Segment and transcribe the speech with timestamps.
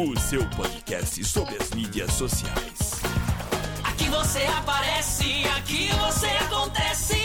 [0.00, 3.02] o seu podcast sobre as mídias sociais.
[3.82, 5.24] Aqui você aparece,
[5.56, 7.16] aqui você acontece.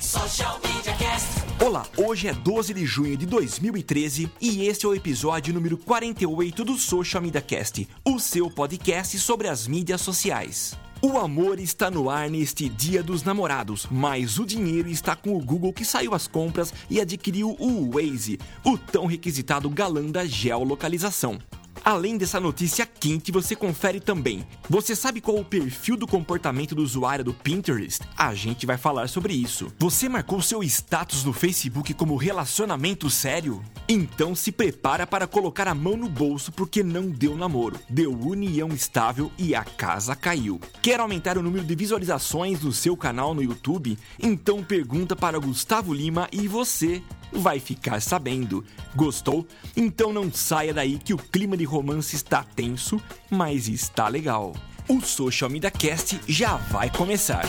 [0.00, 1.26] Social Media Cast.
[1.60, 6.64] Olá, hoje é 12 de junho de 2013 e este é o episódio número 48
[6.64, 10.78] do Social Media Cast, o seu podcast sobre as mídias sociais.
[11.02, 15.44] O amor está no ar neste Dia dos Namorados, mas o dinheiro está com o
[15.44, 21.40] Google que saiu às compras e adquiriu o Waze, o tão requisitado galã da geolocalização.
[21.84, 24.46] Além dessa notícia quente, você confere também.
[24.68, 28.02] Você sabe qual o perfil do comportamento do usuário do Pinterest?
[28.16, 29.72] A gente vai falar sobre isso.
[29.78, 33.62] Você marcou seu status no Facebook como relacionamento sério?
[33.88, 38.68] Então se prepara para colocar a mão no bolso porque não deu namoro, deu união
[38.68, 40.60] estável e a casa caiu.
[40.82, 43.98] Quer aumentar o número de visualizações do seu canal no YouTube?
[44.18, 48.64] Então pergunta para Gustavo Lima e você vai ficar sabendo.
[48.94, 49.46] Gostou?
[49.76, 53.00] Então não saia daí que o clima de romance está tenso,
[53.30, 54.54] mas está legal.
[54.88, 57.44] O Social Media Cast já vai começar.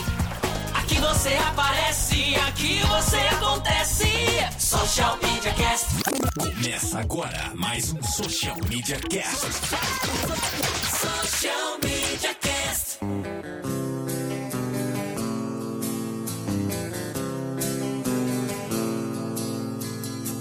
[0.74, 4.04] Aqui você aparece, aqui você acontece.
[4.58, 5.86] Social Media Cast.
[6.38, 9.46] Começa agora mais um Social Media Cast.
[11.00, 13.61] Social Media Cast.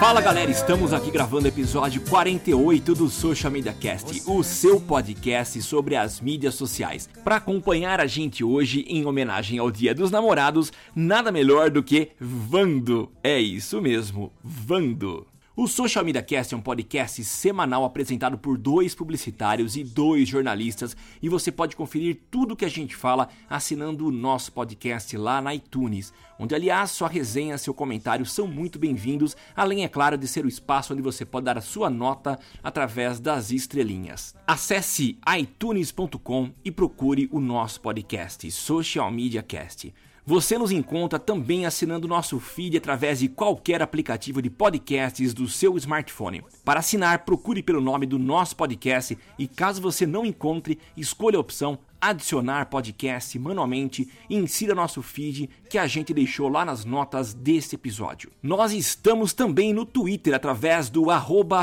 [0.00, 5.60] Fala galera, estamos aqui gravando o episódio 48 do Social Media Cast, o seu podcast
[5.62, 7.08] sobre as mídias sociais.
[7.22, 12.12] Para acompanhar a gente hoje em homenagem ao Dia dos Namorados, nada melhor do que
[12.18, 13.12] Vando.
[13.22, 15.31] É isso mesmo, Vando.
[15.54, 20.96] O Social Media Cast é um podcast semanal apresentado por dois publicitários e dois jornalistas
[21.20, 25.54] e você pode conferir tudo que a gente fala assinando o nosso podcast lá na
[25.54, 30.46] iTunes, onde aliás sua resenha seu comentário são muito bem-vindos, além é claro de ser
[30.46, 34.34] o espaço onde você pode dar a sua nota através das estrelinhas.
[34.46, 39.92] Acesse itunes.com e procure o nosso podcast Social Media Cast.
[40.24, 45.76] Você nos encontra também assinando nosso feed através de qualquer aplicativo de podcasts do seu
[45.76, 46.44] smartphone.
[46.64, 51.40] Para assinar, procure pelo nome do nosso podcast e caso você não encontre, escolha a
[51.40, 57.32] opção adicionar podcast manualmente e insira nosso feed que a gente deixou lá nas notas
[57.32, 58.32] desse episódio.
[58.42, 61.04] Nós estamos também no Twitter através do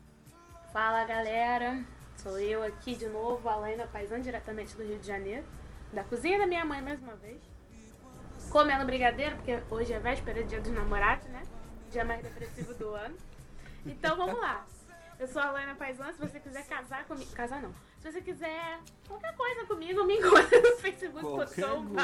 [0.73, 1.85] Fala galera,
[2.19, 5.44] sou eu aqui de novo, Alaina Paisan, diretamente do Rio de Janeiro,
[5.93, 7.41] da cozinha da minha mãe mais uma vez.
[8.49, 11.43] Comendo brigadeiro, porque hoje é véspera, dia dos namorados, né?
[11.93, 13.15] Dia mais depressivo do ano.
[13.85, 14.67] Então vamos lá.
[15.21, 17.31] Eu sou a Alaina Paisan, se você quiser casar comigo.
[17.33, 17.73] Casar não.
[18.00, 21.94] Se você quiser qualquer coisa comigo, me encontra no facebook.com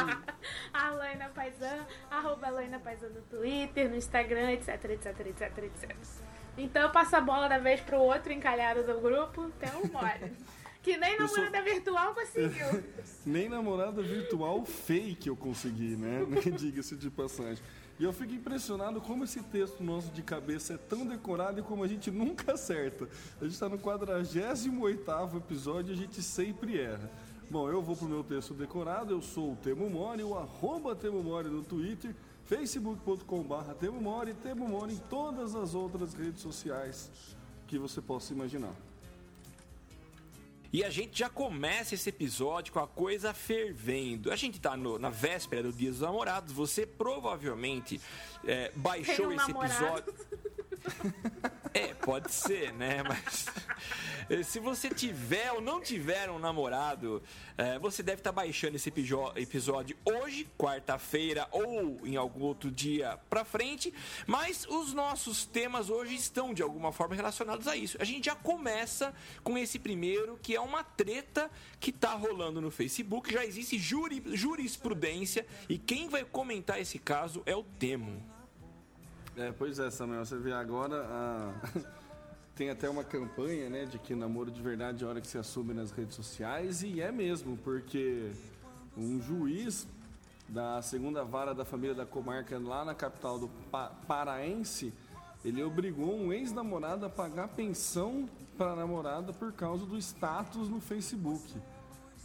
[0.73, 5.97] Alaina Paisan, arroba Alaina Paisan no Twitter, no Instagram, etc, etc, etc, etc.
[6.57, 10.31] Então eu passo a bola da vez pro outro encalhado do grupo, então bora.
[10.83, 12.85] Que nem Eu sou- namorada virtual conseguiu.
[13.27, 16.21] Nem namorada virtual fake eu consegui, né?
[16.57, 17.63] Diga-se de passagem.
[17.99, 21.83] E eu fico impressionado como esse texto nosso de cabeça é tão decorado e como
[21.83, 23.09] a gente nunca acerta.
[23.41, 27.11] A gente está no 48º episódio e a gente sempre erra.
[27.51, 31.23] Bom, eu vou pro meu texto decorado, eu sou o Temo Mori, o arroba Temo
[31.23, 32.15] Mori no Twitter,
[32.45, 37.11] facebook.com.br Temo Mori, Temo Mori em todas as outras redes sociais
[37.67, 38.75] que você possa imaginar.
[40.73, 44.31] E a gente já começa esse episódio com a coisa fervendo.
[44.31, 46.53] A gente tá no- na véspera do Dia dos Namorados.
[46.53, 47.99] Você provavelmente
[48.45, 49.73] é, baixou esse namorado.
[50.11, 50.15] episódio.
[51.75, 53.03] É, pode ser, né?
[53.07, 53.47] Mas
[54.31, 57.23] eh, se você tiver ou não tiver um namorado,
[57.57, 58.89] eh, você deve estar baixando esse
[59.37, 63.93] episódio hoje, quarta-feira ou em algum outro dia pra frente.
[64.27, 67.97] Mas os nossos temas hoje estão de alguma forma relacionados a isso.
[68.01, 69.15] A gente já começa
[69.45, 73.33] com esse primeiro, que é uma treta que tá rolando no Facebook.
[73.33, 78.38] Já existe juri- jurisprudência e quem vai comentar esse caso é o Temo.
[79.39, 81.53] É, pois é, Samuel, você vê agora a-
[82.57, 85.39] tem até uma campanha, né, de que namoro de verdade é a hora que se
[85.39, 88.33] assume nas redes sociais e é mesmo, porque
[88.97, 89.87] um juiz
[90.49, 94.93] da segunda vara da família da comarca lá na capital do Pa- Paraense,
[95.45, 100.81] ele obrigou um ex-namorado a pagar pensão para a namorada por causa do status no
[100.81, 101.55] Facebook.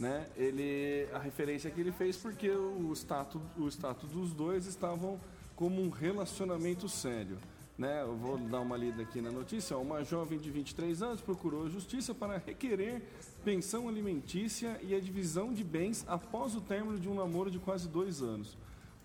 [0.00, 0.26] Né?
[0.36, 5.20] Ele, a referência que ele fez porque o status, o status dos dois estavam
[5.56, 7.38] como um relacionamento sério.
[7.76, 8.02] Né?
[8.02, 9.76] Eu vou dar uma lida aqui na notícia.
[9.76, 13.02] Uma jovem de 23 anos procurou a justiça para requerer
[13.44, 17.88] pensão alimentícia e a divisão de bens após o término de um namoro de quase
[17.88, 18.56] dois anos.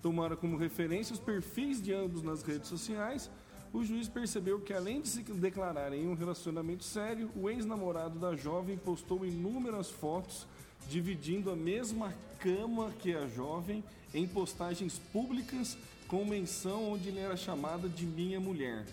[0.02, 3.30] Tomaram como referência os perfis de ambos nas redes sociais.
[3.74, 8.36] O juiz percebeu que, além de se declararem em um relacionamento sério, o ex-namorado da
[8.36, 10.48] jovem postou inúmeras fotos
[10.90, 13.84] dividindo a mesma cama que a jovem
[14.14, 15.78] em postagens públicas
[16.08, 18.86] com menção onde ele era chamada de minha mulher.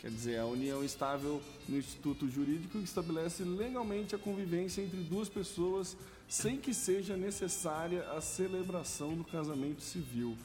[0.00, 5.96] Quer dizer, a união estável no Instituto Jurídico estabelece legalmente a convivência entre duas pessoas
[6.28, 10.36] sem que seja necessária a celebração do casamento civil.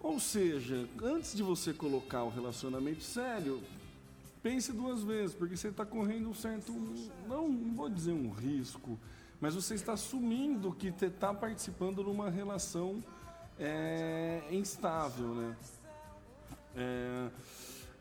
[0.00, 3.60] Ou seja, antes de você colocar o relacionamento sério,
[4.42, 6.72] pense duas vezes, porque você está correndo um certo,
[7.28, 8.96] não, não vou dizer um risco,
[9.40, 13.02] mas você está assumindo que está participando de uma relação
[13.58, 15.56] é, instável, né?
[16.74, 17.28] É,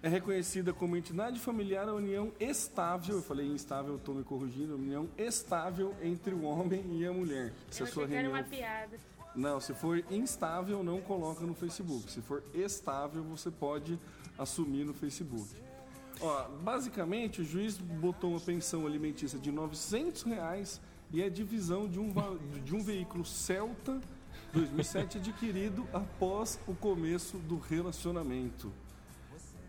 [0.04, 4.76] é reconhecida como entidade familiar a união estável, eu falei instável, estou me corrigindo, a
[4.76, 7.54] união estável entre o homem e a mulher.
[7.72, 8.98] Se Eu a sua reunião uma piada.
[9.36, 12.12] não, se for instável, não coloca no Facebook.
[12.12, 14.00] Se for estável, você pode
[14.38, 15.50] assumir no Facebook.
[16.22, 20.80] Ó, basicamente, o juiz botou uma pensão alimentícia de 900 reais
[21.16, 22.14] e a divisão de um,
[22.66, 24.02] de um veículo Celta
[24.52, 28.70] 2007 adquirido após o começo do relacionamento.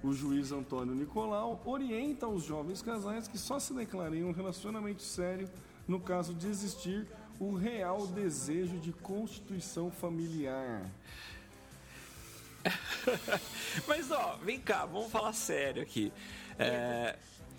[0.03, 5.03] O juiz Antônio Nicolau orienta os jovens casais que só se declarem em um relacionamento
[5.03, 5.49] sério
[5.87, 7.07] no caso de existir
[7.39, 10.91] o real desejo de constituição familiar.
[13.87, 16.13] Mas ó, vem cá, vamos falar sério aqui.
[16.59, 17.17] É,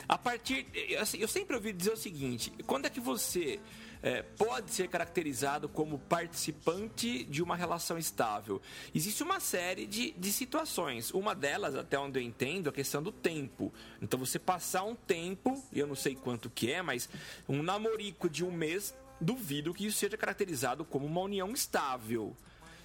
[0.08, 0.68] a partir.
[0.74, 3.60] eu, assim, eu sempre ouvi dizer o seguinte: quando é que você
[4.02, 8.62] é, pode ser caracterizado como participante de uma relação estável?
[8.94, 11.12] Existe uma série de, de situações.
[11.12, 13.74] Uma delas, até onde eu entendo, é a questão do tempo.
[14.02, 17.10] Então você passar um tempo, eu não sei quanto que é, mas
[17.48, 22.36] um namorico de um mês, duvido que isso seja caracterizado como uma união estável.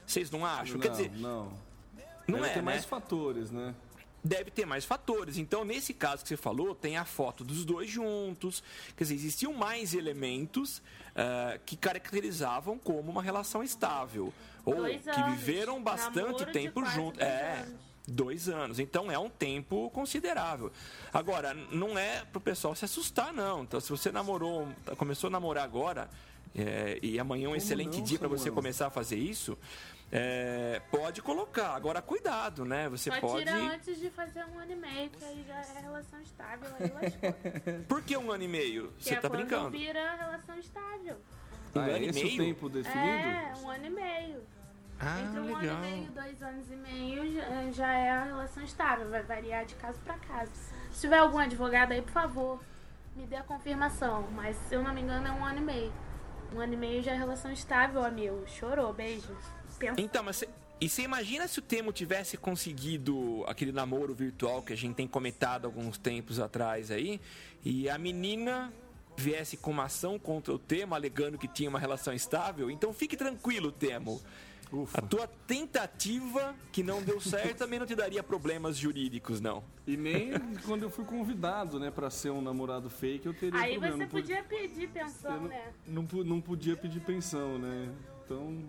[0.04, 0.75] Vocês não acham?
[0.75, 1.52] não, Quer dizer, não.
[2.26, 2.62] não Deve é, ter né?
[2.62, 3.75] mais fatores, né?
[4.25, 5.37] Deve ter mais fatores.
[5.38, 8.62] Então, nesse caso que você falou, tem a foto dos dois juntos.
[8.97, 10.81] Quer dizer, existiam mais elementos
[11.17, 14.33] ah, que caracterizavam como uma relação estável.
[14.64, 15.38] Ou Dois que anos.
[15.41, 17.59] viveram bastante Namoro tempo dois É.
[17.62, 17.93] anos.
[18.05, 20.73] Dois anos, então é um tempo considerável.
[21.12, 23.62] Agora, não é pro pessoal se assustar, não.
[23.62, 26.11] Então, se você namorou, começou a namorar agora,
[26.52, 29.57] é, e amanhã é um excelente não, dia para você começar a fazer isso,
[30.14, 31.75] é, pode colocar.
[31.75, 32.87] Agora, cuidado, né?
[32.90, 33.47] Você Só pode.
[33.47, 36.92] tira antes de fazer um ano e meio, que aí já é relação estável, aí
[36.92, 37.35] lascou.
[37.88, 38.92] Por que um ano e meio?
[38.99, 39.71] Você é tá quando brincando?
[39.71, 41.16] vira relação estável.
[41.75, 42.37] Um ah, ano é e esse o meio?
[42.37, 43.00] tempo definido?
[43.00, 44.42] É, um ano e meio.
[45.00, 45.76] Ah, Entre um legal.
[45.76, 49.64] ano e meio, dois anos e meio já, já é a relação estável, vai variar
[49.64, 50.52] de caso pra caso.
[50.92, 52.61] Se tiver algum advogado aí, por favor,
[53.16, 54.28] me dê a confirmação.
[54.33, 55.92] Mas se eu não me engano, é um ano e meio.
[56.54, 58.45] Um ano e meio já é relação estável, amigo.
[58.47, 59.35] Chorou, beijo.
[59.82, 60.00] Pensa.
[60.00, 60.48] Então, mas cê,
[60.80, 65.08] e você imagina se o Temo tivesse conseguido aquele namoro virtual que a gente tem
[65.08, 67.20] comentado alguns tempos atrás aí,
[67.64, 68.72] e a menina
[69.16, 72.70] viesse com uma ação contra o Temo, alegando que tinha uma relação estável.
[72.70, 74.20] Então fique tranquilo, Temo.
[74.72, 74.98] Ufa.
[74.98, 79.62] A tua tentativa que não deu certo também não te daria problemas jurídicos, não.
[79.86, 80.32] E nem
[80.64, 83.98] quando eu fui convidado, né, pra ser um namorado fake, eu teria Aí problema.
[83.98, 85.72] você podia pedir pensão, não, né?
[85.86, 87.92] não, não podia pedir pensão, né?
[88.24, 88.64] Então,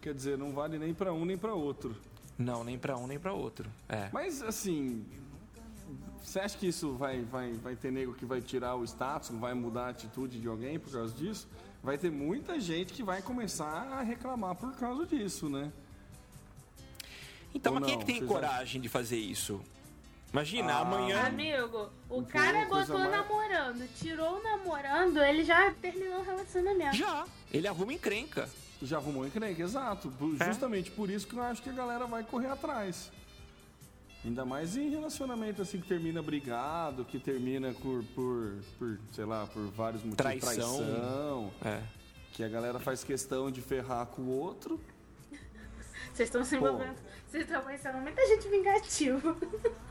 [0.00, 1.96] quer dizer, não vale nem pra um nem pra outro.
[2.38, 3.68] Não, nem pra um nem pra outro.
[3.88, 4.08] É.
[4.12, 5.04] Mas, assim,
[6.22, 9.54] você acha que isso vai, vai, vai ter nego que vai tirar o status, vai
[9.54, 11.48] mudar a atitude de alguém por causa disso?
[11.82, 15.72] Vai ter muita gente que vai começar a reclamar por causa disso, né?
[17.54, 19.60] Então, Ou mas quem é que tem Vocês coragem de fazer isso?
[20.32, 21.22] Imagina, Ah, amanhã.
[21.26, 26.94] Amigo, o cara botou mais- namorando, tirou o namorando, ele já terminou o relacionamento.
[26.96, 28.48] Já, ele arruma encrenca.
[28.82, 30.08] Já arrumou encrenca, exato.
[30.18, 30.46] Por- É.
[30.46, 33.10] Justamente por isso que eu acho que a galera vai correr atrás.
[34.24, 39.46] Ainda mais em relacionamento assim que termina brigado, que termina por, por, por sei lá,
[39.46, 40.16] por vários motivos.
[40.40, 40.76] Traição.
[40.76, 41.52] Traição.
[41.64, 41.82] É.
[42.32, 44.80] Que a galera faz questão de ferrar com o outro.
[46.12, 46.96] Vocês estão se envolvendo.
[47.28, 49.36] Vocês estão conhecendo muita gente vingativa.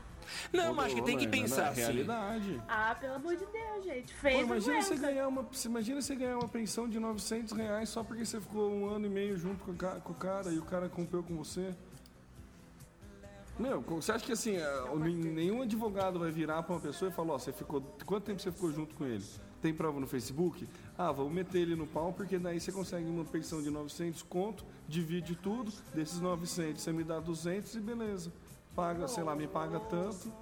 [0.52, 1.80] Não, mas acho que tem que pensar na assim.
[1.80, 2.62] realidade.
[2.68, 4.12] Ah, pelo amor de Deus, gente.
[4.14, 8.02] Pô, Fez imagina, você ganhar uma, imagina você ganhar uma pensão de 900 reais só
[8.04, 10.58] porque você ficou um ano e meio junto com o ca- com o cara e
[10.58, 11.74] o cara cumpriu com você.
[13.58, 14.96] Meu, você acha que assim, é,
[15.34, 17.80] nenhum advogado vai virar pra uma pessoa e falar, ó, você ficou.
[18.06, 19.24] Quanto tempo você ficou junto com ele?
[19.60, 20.68] Tem prova no Facebook?
[20.96, 24.64] Ah, vamos meter ele no pau, porque daí você consegue uma pensão de 900 conto,
[24.86, 28.32] divide tudo, desses 900 você me dá 200 e beleza.
[28.78, 30.32] Paga, sei lá, me paga tanto.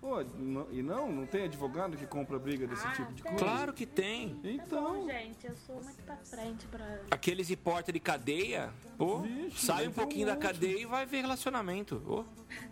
[0.00, 3.32] Pô, não- e não, não tem advogado que compra briga desse Ah, tipo de tem.
[3.32, 3.44] coisa?
[3.44, 4.28] Claro que tem.
[4.36, 7.00] Tá bom, Então, gente, eu sou muito pra frente pra.
[7.10, 10.42] Aqueles repórter de cadeia, pô, Vixe, sai um pouquinho um da monte.
[10.42, 12.00] cadeia e vai ver relacionamento.
[12.06, 12.24] Ô.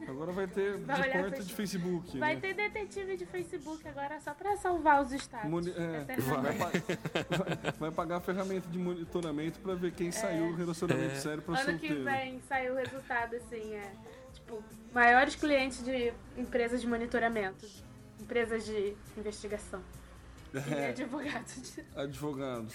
[0.08, 2.40] agora vai ter Vai de porta de Facebook, Vai né?
[2.40, 5.50] ter detetive de Facebook agora só pra salvar os status.
[5.50, 6.58] Moni- é, Eternamente.
[6.58, 6.72] vai,
[7.38, 11.16] vai- vai pagar a ferramenta de monitoramento pra ver quem saiu do relacionamento É.
[11.16, 12.04] sério pra Ano que solteiro.
[12.04, 13.92] vem saiu o resultado, assim, é.
[14.48, 14.64] Tipo,
[14.94, 17.66] maiores clientes de empresas de monitoramento.
[18.18, 19.82] Empresas de investigação.
[20.54, 21.74] E É, advogados.
[21.74, 22.74] de- advogados.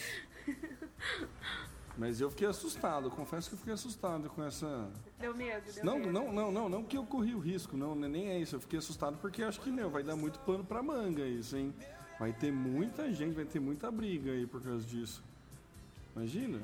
[1.98, 4.88] Mas eu fiquei assustado, confesso que eu fiquei assustado com essa.
[5.20, 6.12] Deu medo, deu Não, medo.
[6.12, 8.56] não, não, não, não que eu corri o risco, não, nem é isso.
[8.56, 11.74] Eu fiquei assustado porque acho que, meu, vai dar muito pano pra manga isso, hein?
[12.20, 15.24] Vai ter muita gente, vai ter muita briga aí por causa disso.
[16.16, 16.62] Imagina?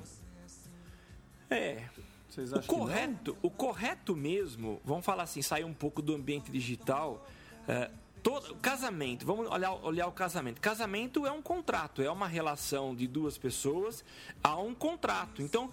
[1.49, 1.87] É,
[2.39, 2.85] Vocês o acham não?
[2.85, 7.27] correto, o correto mesmo, vamos falar assim, sair um pouco do ambiente digital.
[7.67, 7.91] é,
[8.23, 10.61] todo, casamento, vamos olhar, olhar o casamento.
[10.61, 14.03] Casamento é um contrato, é uma relação de duas pessoas
[14.43, 15.41] a um contrato.
[15.41, 15.69] Então,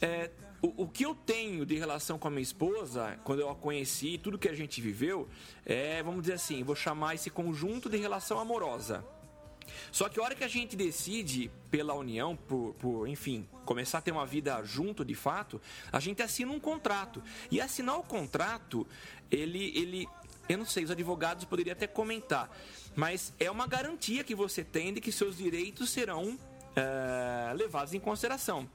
[0.00, 0.30] é,
[0.62, 4.18] o, o que eu tenho de relação com a minha esposa, quando eu a conheci,
[4.18, 5.28] tudo que a gente viveu,
[5.64, 9.04] é, vamos dizer assim, vou chamar esse conjunto de relação amorosa.
[9.90, 14.00] Só que a hora que a gente decide pela união, por, por, enfim, começar a
[14.00, 15.60] ter uma vida junto de fato,
[15.92, 17.22] a gente assina um contrato.
[17.50, 18.86] E assinar o contrato,
[19.30, 20.08] ele, ele,
[20.48, 22.50] eu não sei, os advogados poderiam até comentar,
[22.94, 26.38] mas é uma garantia que você tem de que seus direitos serão
[26.76, 28.68] eh, levados em consideração.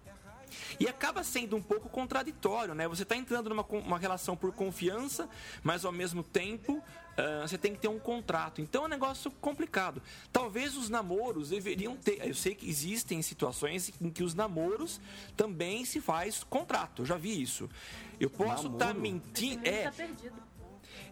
[0.79, 2.87] E acaba sendo um pouco contraditório, né?
[2.87, 5.29] Você está entrando numa uma relação por confiança,
[5.63, 6.83] mas ao mesmo tempo
[7.17, 8.61] ah, você tem que ter um contrato.
[8.61, 10.01] Então é um negócio complicado.
[10.31, 12.25] Talvez os namoros deveriam ter.
[12.25, 14.99] Eu sei que existem situações em que os namoros
[15.35, 17.01] também se faz contrato.
[17.01, 17.69] Eu já vi isso.
[18.19, 19.01] Eu posso estar Namoro?
[19.01, 19.67] mentindo.
[19.67, 20.07] É, tá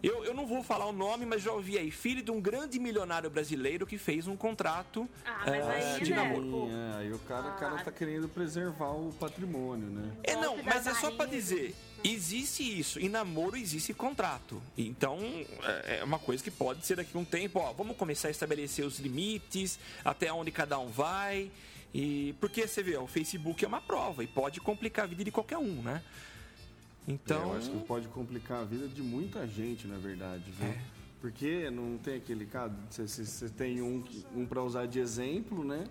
[0.02, 1.90] eu, eu não vou falar o nome, mas já ouvi aí.
[1.90, 6.10] Filho de um grande milionário brasileiro que fez um contrato Ah, mas ah, aí, de
[6.10, 6.16] né?
[6.16, 6.68] namoro.
[6.70, 7.84] É, aí o cara, o cara Ah.
[7.84, 10.12] tá querendo preservar o patrimônio, né?
[10.22, 11.36] É, não, mas é só pra barriga.
[11.36, 14.62] dizer, existe isso, e namoro existe contrato.
[14.76, 15.18] Então,
[15.62, 18.30] é é uma coisa que pode ser daqui a um tempo, ó, vamos começar a
[18.30, 21.50] estabelecer os limites, até onde cada um vai,
[21.94, 25.24] e porque você vê, ó, o Facebook é uma prova e pode complicar a vida
[25.24, 26.02] de qualquer um, né?
[27.06, 30.68] Então, É, eu acho que pode complicar a vida de muita gente, na verdade, viu?
[30.68, 30.78] É.
[31.20, 35.86] Porque não tem aquele caso, você- tem um, um para usar de exemplo, né?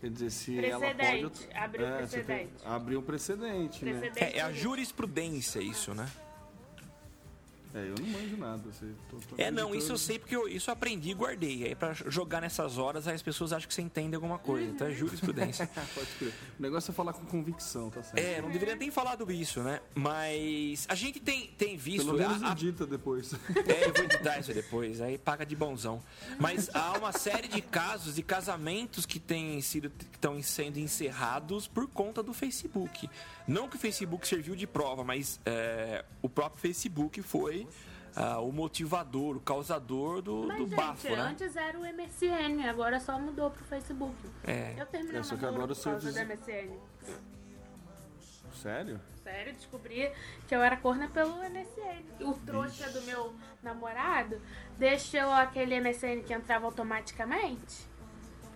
[0.00, 0.94] Quer dizer, se ela pode...
[0.96, 2.52] Precedente, abriu É, tem- precedente.
[2.64, 3.92] Abriu um precedente, né?
[4.00, 4.24] Precedente.
[4.24, 6.08] é, é a jurisprudência isso, né?
[7.72, 8.62] É, eu não manjo nada.
[9.08, 11.64] Tô- tô É, não, isso eu sei porque eu, isso eu aprendi e guardei.
[11.64, 14.68] Aí pra jogar nessas horas, aí as pessoas acham que você entende alguma coisa.
[14.70, 15.66] Então é jurisprudência.
[15.94, 16.32] Pode crer.
[16.58, 18.18] O negócio é falar com convicção, tá certo?
[18.18, 19.80] É, não deveria nem falado isso, né?
[19.94, 22.06] Mas a gente tem, tem visto.
[22.06, 23.32] Pelo menos a- a- edita depois.
[23.70, 26.02] É, eu vou editar isso depois, aí paga de bonzão.
[26.38, 31.68] Mas há uma série de casos de casamentos que têm sido que estão sendo encerrados
[31.68, 33.08] por conta do Facebook.
[33.46, 37.59] Não que o Facebook serviu de prova, mas é, o próprio Facebook foi
[38.16, 41.20] ah, o motivador, o causador do, Mas, do gente, bafo, né?
[41.20, 44.14] antes era o MSN, agora só mudou pro Facebook.
[44.44, 44.74] É.
[44.78, 46.70] Eu terminei É, o só que agora por causa do MSN.
[48.54, 49.00] Sério?
[49.22, 50.10] Sério, descobri
[50.48, 52.04] que eu era corna pelo MSN.
[52.20, 54.40] O trouxa do meu namorado
[54.78, 57.88] deixou aquele MSN que entrava automaticamente.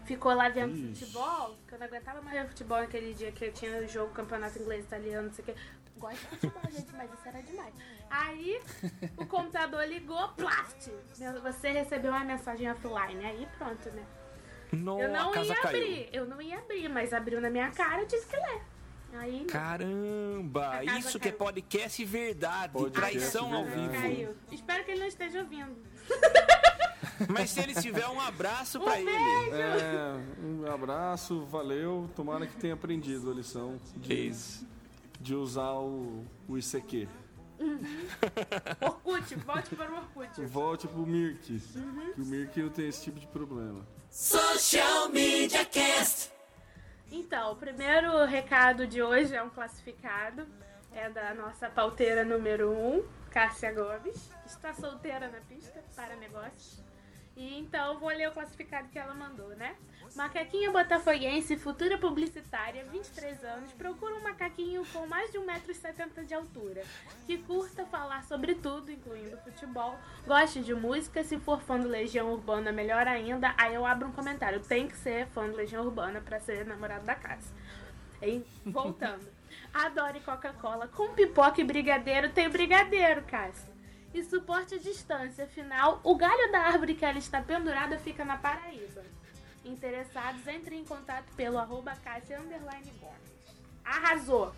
[0.04, 1.06] Ficou lá vendo Ixi.
[1.06, 4.12] futebol, que eu não aguentava mais ver futebol naquele dia que eu tinha o jogo
[4.12, 5.54] campeonato inglês, italiano, não sei o que.
[5.96, 7.74] Gosto de futebol, gente, mas isso era demais.
[8.10, 8.60] Aí
[9.16, 10.90] o computador ligou, plast!
[11.42, 13.24] Você recebeu uma mensagem offline.
[13.24, 14.04] Aí pronto, né?
[14.72, 15.68] Não, Eu não a casa ia caiu.
[15.68, 18.60] abrir, eu não ia abrir, mas abriu na minha cara, eu tive que ler.
[19.16, 19.44] Aí?
[19.44, 21.38] Caramba, isso que é caiu.
[21.44, 23.92] podcast verdade, Podcast traição ao vivo.
[23.92, 24.34] caiu.
[24.50, 25.76] Espero que ele não esteja ouvindo.
[27.28, 29.10] Mas se ele tiver um abraço pra Um ele.
[29.52, 32.10] É, um abraço, valeu.
[32.16, 34.66] Tomara que tenha aprendido a lição de, Isso.
[35.25, 37.09] De usar o, o ICQ.
[38.78, 40.45] Orkut, volte para o Orkut.
[40.45, 41.61] Volte pro Mirk,
[42.14, 43.87] que o Mirk não tem esse tipo de problema.
[44.11, 46.31] Social Media Cast.
[47.11, 50.47] Então, o primeiro recado de hoje é um classificado.
[50.93, 54.31] É da nossa pauteira número 1, um, Cássia Gomes.
[54.45, 56.83] Está solteira na pista para negócios.
[57.36, 59.74] E então vou ler o classificado que ela mandou, né?
[60.14, 66.84] Macaquinha botafoguense, futura publicitária, 23 anos, procura um macaquinho com mais de 1,70m de altura,
[67.26, 72.32] que curta falar sobre tudo, incluindo futebol, goste de música, se for fã do Legião
[72.32, 76.20] Urbana, melhor ainda, aí eu abro um comentário, tem que ser fã do Legião Urbana
[76.20, 77.52] para ser namorado da casa.
[78.22, 79.26] E, voltando.
[79.72, 80.86] Adore Coca-Cola.
[80.88, 83.74] Com pipoca e brigadeiro, tem brigadeiro, Cássia.
[84.14, 85.44] E suporte à distância.
[85.44, 89.02] Afinal, o galho da árvore que ela está pendurada fica na Paraíba.
[89.64, 92.92] Interessados, entrem em contato pelo arroba Cássia Gomes.
[93.85, 94.52] Arrasou!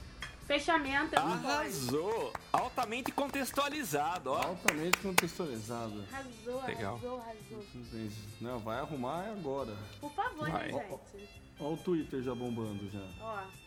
[0.46, 1.16] Fechamento.
[1.16, 1.48] gosto.
[1.48, 2.32] Arrasou!
[2.52, 4.42] Altamente contextualizado, ó.
[4.42, 6.04] Altamente contextualizado.
[6.12, 6.94] Arrasou, Legal.
[6.94, 7.64] arrasou, arrasou.
[8.40, 9.76] Não, vai arrumar agora.
[10.00, 10.70] Por favor, Vai.
[10.70, 11.40] né, gente?
[11.58, 13.04] Olha o Twitter já bombando já.
[13.20, 13.65] Ó.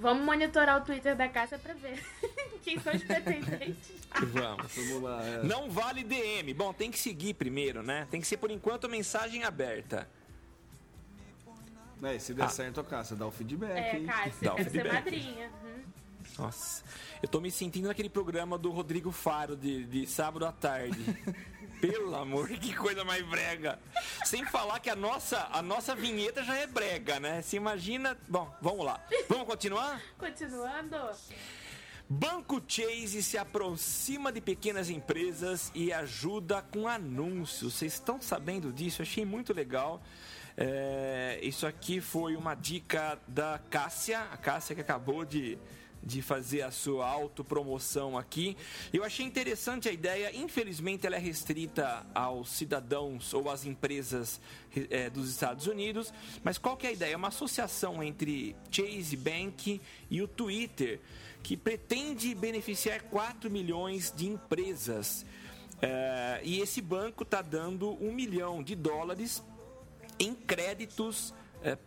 [0.00, 2.02] Vamos monitorar o Twitter da Cássia pra ver
[2.64, 3.92] quem são os pretendentes.
[4.32, 4.72] Vamos.
[4.74, 5.22] Vamos lá.
[5.24, 5.42] É.
[5.44, 6.54] Não vale DM.
[6.54, 8.08] Bom, tem que seguir primeiro, né?
[8.10, 10.08] Tem que ser, por enquanto, mensagem aberta.
[12.02, 12.48] É, se der Ah.
[12.48, 14.06] certo, Cássia, dá o feedback, É, hein?
[14.06, 14.92] Cássia, Dá quero ser feedback.
[14.94, 15.50] madrinha.
[15.62, 15.80] Uhum.
[16.38, 16.82] Nossa,
[17.22, 20.98] eu tô me sentindo naquele programa do Rodrigo Faro de, de sábado à tarde.
[21.80, 23.78] Pelo amor, que coisa mais brega.
[24.24, 27.40] Sem falar que a nossa, a nossa vinheta já é brega, né?
[27.42, 28.16] Se imagina.
[28.28, 29.02] Bom, vamos lá.
[29.28, 30.00] Vamos continuar?
[30.18, 30.96] Continuando.
[32.08, 37.74] Banco Chase se aproxima de pequenas empresas e ajuda com anúncios.
[37.74, 39.00] Vocês estão sabendo disso?
[39.00, 40.02] Achei muito legal.
[40.56, 45.56] É, isso aqui foi uma dica da Cássia, a Cássia que acabou de,
[46.02, 48.56] de fazer a sua autopromoção aqui.
[48.92, 54.40] Eu achei interessante a ideia, infelizmente ela é restrita aos cidadãos ou às empresas
[54.88, 57.12] é, dos Estados Unidos, mas qual que é a ideia?
[57.12, 61.00] É uma associação entre Chase Bank e o Twitter,
[61.42, 65.24] que pretende beneficiar 4 milhões de empresas.
[65.82, 69.42] É, e esse banco está dando um milhão de dólares
[70.18, 71.32] em créditos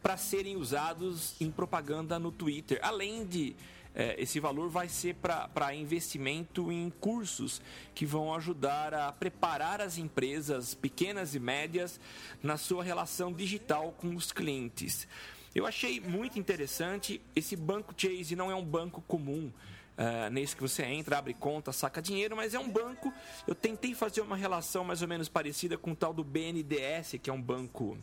[0.01, 2.79] para serem usados em propaganda no Twitter.
[2.83, 3.55] Além de
[3.95, 7.61] eh, esse valor vai ser para investimento em cursos
[7.93, 11.99] que vão ajudar a preparar as empresas pequenas e médias
[12.41, 15.07] na sua relação digital com os clientes.
[15.53, 17.21] Eu achei muito interessante.
[17.35, 19.51] Esse banco Chase não é um banco comum.
[19.95, 23.13] Uh, nesse que você entra, abre conta, saca dinheiro, mas é um banco.
[23.45, 27.29] Eu tentei fazer uma relação mais ou menos parecida com o tal do BNDES, que
[27.29, 27.95] é um banco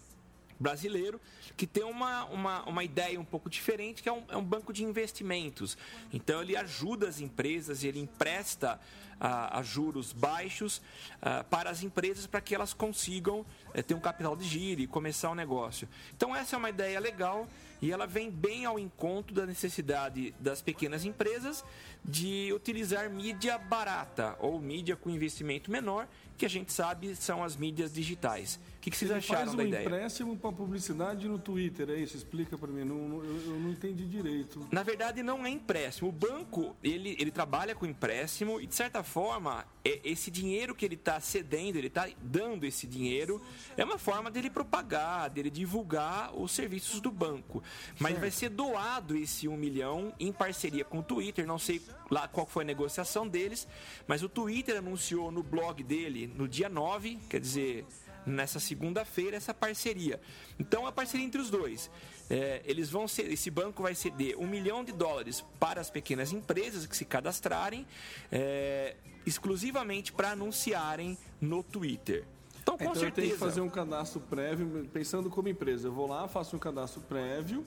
[0.61, 1.19] brasileiro,
[1.57, 4.73] que tem uma, uma, uma ideia um pouco diferente, que é um, é um banco
[4.73, 5.77] de investimentos.
[6.13, 8.79] Então ele ajuda as empresas, ele empresta
[9.21, 10.81] a, a juros baixos
[11.21, 13.45] ah, para as empresas para que elas consigam
[13.75, 15.87] eh, ter um capital de giro e começar um negócio.
[16.17, 17.47] Então essa é uma ideia legal
[17.83, 21.63] e ela vem bem ao encontro da necessidade das pequenas empresas
[22.03, 27.57] de utilizar mídia barata ou mídia com investimento menor, que a gente sabe são as
[27.57, 28.59] mídias digitais.
[28.81, 29.83] O que, que vocês Ele acharam faz um da ideia?
[29.85, 32.17] empréstimo para publicidade no Twitter, é isso?
[32.17, 34.67] Explica para mim, não, eu, eu não entendi direito.
[34.73, 36.09] Na verdade, não é empréstimo.
[36.09, 40.87] O banco, ele, ele trabalha com empréstimo e, de certa forma, é- esse dinheiro que
[40.87, 43.43] ele está cedendo, ele está dando esse dinheiro,
[43.77, 47.63] é uma forma dele propagar, dele divulgar os serviços do banco.
[47.99, 51.47] Mas vai ser doado esse um milhão em parceria com o Twitter.
[51.47, 53.69] Não sei lá qual foi a negociação deles,
[54.07, 57.85] mas o Twitter anunciou no blog dele no dia 9, quer dizer,
[58.27, 60.21] nessa segunda-feira essa parceria.
[60.59, 61.91] Então, a parceria entre os dois.
[62.29, 66.33] É, eles vão ser, esse banco vai ceder um milhão de dólares para as pequenas
[66.33, 67.85] empresas que se cadastrarem,
[68.31, 68.95] é,
[69.27, 72.25] exclusivamente para anunciarem no Twitter.
[72.63, 73.09] Então, com então certeza.
[73.09, 75.89] eu tenho que fazer um cadastro prévio, pensando como empresa.
[75.89, 77.67] Eu vou lá, faço um cadastro prévio,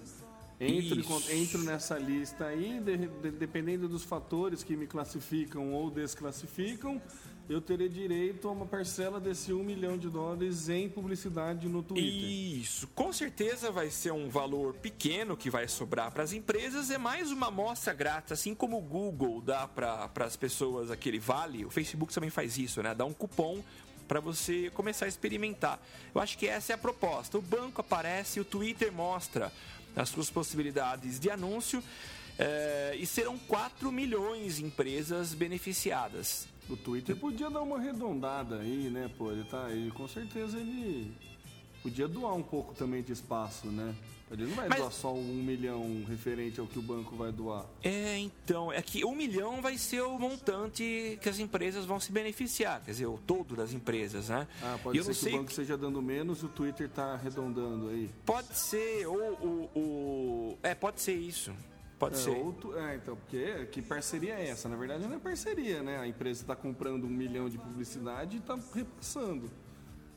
[0.59, 7.01] entro, entro nessa lista aí, de- de- dependendo dos fatores que me classificam ou desclassificam,
[7.49, 12.05] eu terei direito a uma parcela desse um milhão de dólares em publicidade no Twitter.
[12.05, 16.97] Isso, com certeza vai ser um valor pequeno que vai sobrar para as empresas, é
[16.97, 21.69] mais uma amostra grátis, assim como o Google dá para as pessoas aquele vale, o
[21.69, 22.95] Facebook também faz isso, né?
[22.95, 23.61] Dá um cupom
[24.07, 25.81] para você começar a experimentar.
[26.13, 27.37] Eu acho que essa é a proposta.
[27.37, 29.51] O banco aparece, o Twitter mostra
[29.95, 31.83] as suas possibilidades de anúncio
[32.37, 36.52] eh, e serão 4 milhões de empresas beneficiadas.
[36.69, 39.31] O Twitter podia dar uma arredondada aí, né, pô?
[39.31, 41.11] Ele tá aí, com certeza ele
[41.81, 43.93] podia doar um pouco também de espaço, né?
[44.31, 47.65] Ele não vai Mas- doar só um milhão referente ao que o banco vai doar.
[47.83, 52.11] É, então, é que um milhão vai ser o montante que as empresas vão se
[52.11, 54.47] beneficiar, quer dizer, o todo das empresas, né?
[54.63, 57.13] Ah, pode eu ser que sei, o banco esteja dando menos e o Twitter tá
[57.13, 58.09] arredondando aí.
[58.25, 61.51] pode ser, ou o- É, pode ser isso.
[62.03, 62.29] Pode É, ser.
[62.31, 64.67] ou tu- é, então, porque que parceria é essa?
[64.67, 65.99] Na verdade não é parceria, né?
[65.99, 69.49] A empresa está comprando um milhão de publicidade e está repassando.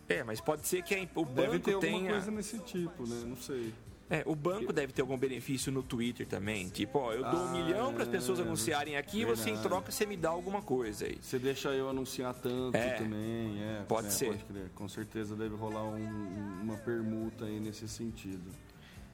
[0.08, 2.10] É, mas pode ser que a- o Deve ter banco alguma tenha.
[2.12, 3.22] coisa nesse tipo, né?
[3.26, 3.72] Não sei.
[4.08, 6.68] É, o banco deve ter algum benefício no Twitter também.
[6.68, 9.56] Tipo, ó, eu dou um Ah, milhão para as pessoas anunciarem aqui e você em
[9.60, 11.18] troca você me dá alguma coisa aí.
[11.20, 13.84] Você deixa eu anunciar tanto É, também, é.
[13.88, 14.26] pode é, ser.
[14.26, 14.70] Pode crer.
[14.76, 18.48] Com certeza deve rolar um- uma permuta aí nesse sentido.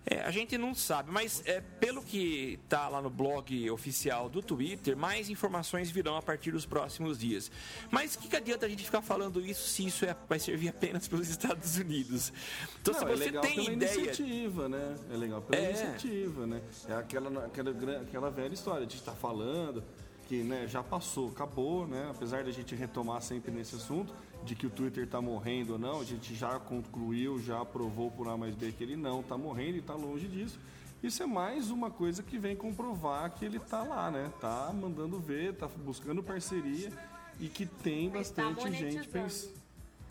[0.05, 4.43] É, a gente não sabe, mas é, pelo que tá lá no blog oficial do
[4.43, 7.53] Twitter, mais informações virão a partir dos próximos dias.
[7.89, 10.71] Mas o que, que adianta a gente ficar falando isso se isso é- vai servir
[10.71, 12.33] apenas para os Estados Unidos?
[12.81, 13.95] Então, Não, se é você legal tem pela ideia.
[13.95, 14.97] iniciativa, né?
[15.13, 15.69] É legal pela É.
[15.71, 16.61] iniciativa, né?
[16.89, 17.71] É aquela, aquela,
[18.03, 19.85] aquela velha história de estar falando
[20.27, 22.09] que né, já passou, acabou, né?
[22.11, 24.13] Apesar da gente retomar sempre nesse assunto
[24.45, 28.29] de que o Twitter está morrendo ou não, a gente já concluiu, já provou por
[28.29, 30.59] A mais B que ele não está morrendo e está longe disso.
[31.03, 34.33] Isso é mais uma coisa que vem comprovar que ele está lá, né?
[34.41, 36.93] Tá mandando ver, tá buscando parceria
[37.41, 39.53] e que tem tá bastante gente pensando.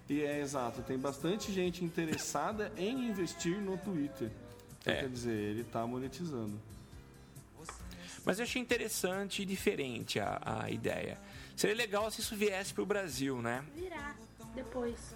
[0.09, 4.29] E é exato, tem bastante gente interessada em investir no Twitter.
[4.81, 5.01] Então, É.
[5.01, 6.59] Quer dizer, ele está monetizando.
[8.25, 11.17] Mas eu achei interessante e diferente a, a ideia.
[11.55, 13.63] Seria legal se isso viesse para o Brasil, né?
[13.75, 14.17] Virar
[14.55, 15.15] depois.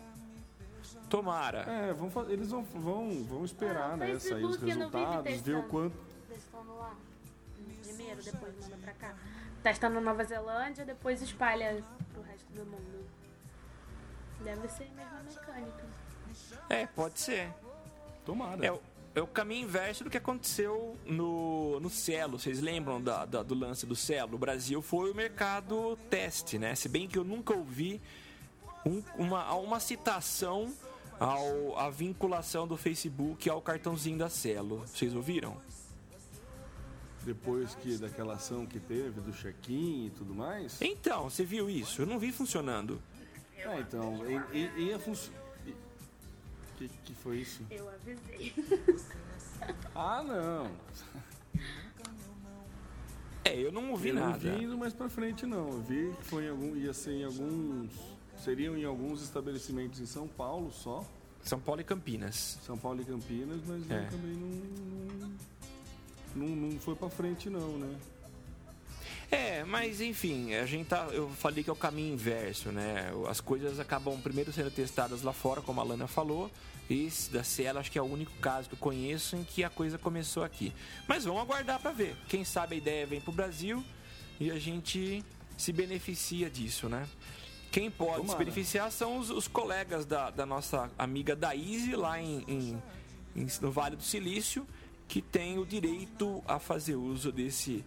[1.09, 1.59] Tomara.
[1.61, 4.07] É, vão, fa- eles vão, vão, vão esperar, Ah, né?
[4.07, 5.97] Facebook Sair os resultados, ver o quanto.
[6.29, 6.95] Testando lá.
[7.83, 9.15] Primeiro, depois manda pra cá.
[9.63, 13.05] Testando Nova Zelândia, depois espalha pro resto do mundo.
[14.43, 15.85] Deve ser a mesma mecânica.
[16.69, 17.51] É, pode ser.
[18.25, 18.65] Tomara.
[18.65, 18.81] É, o-
[19.15, 22.37] é o caminho inverso do que aconteceu no, no Celo.
[22.37, 24.35] Vocês lembram da, da- do lance do Celo?
[24.35, 26.75] O Brasil foi o mercado teste, né?
[26.75, 28.01] Se bem que eu nunca ouvi
[28.85, 30.71] um- uma, uma citação
[31.19, 34.79] ao, à vinculação do Facebook ao cartãozinho da Celo.
[34.85, 35.57] Vocês ouviram?
[37.23, 40.79] Depois que daquela ação que teve, do check-in e tudo mais.
[40.81, 42.01] Então, você viu isso?
[42.03, 43.01] Eu não vi funcionando.
[43.57, 44.21] É, então,
[44.53, 45.41] e- e- ia funcionar.
[46.77, 47.65] Que, que foi isso?
[47.71, 48.53] Eu avisei.
[49.95, 50.69] Ah, não.
[53.43, 54.37] É, eu não ouvi eu não nada.
[54.37, 55.69] vi indo mais pra frente, não.
[55.69, 57.91] Eu vi que foi em algum, ia ser em alguns.
[58.45, 61.03] Seriam em alguns estabelecimentos em São Paulo só.
[61.43, 62.59] São Paulo e Campinas.
[62.63, 64.03] São Paulo e Campinas, mas É.
[64.05, 65.31] também não,
[66.35, 67.95] não, não, foi pra frente, não, né?
[69.31, 71.07] É, mas enfim, a gente tá.
[71.11, 73.11] Eu falei que é o caminho inverso, né?
[73.27, 76.51] As coisas acabam primeiro sendo testadas lá fora, como a Lana falou.
[76.87, 79.71] Esse da Cielo acho que é o único caso que eu conheço em que a
[79.71, 80.71] coisa começou aqui.
[81.07, 82.15] Mas vamos aguardar para ver.
[82.29, 83.83] Quem sabe a ideia vem pro Brasil
[84.39, 85.23] e a gente
[85.57, 87.07] se beneficia disso, né?
[87.75, 88.39] Quem pode se Tomara.
[88.39, 92.81] beneficiar são os, os colegas da, da nossa amiga Daíse lá em, em-
[93.35, 94.65] em- no Vale do Silício,
[95.09, 97.83] que tem o direito a fazer uso desse,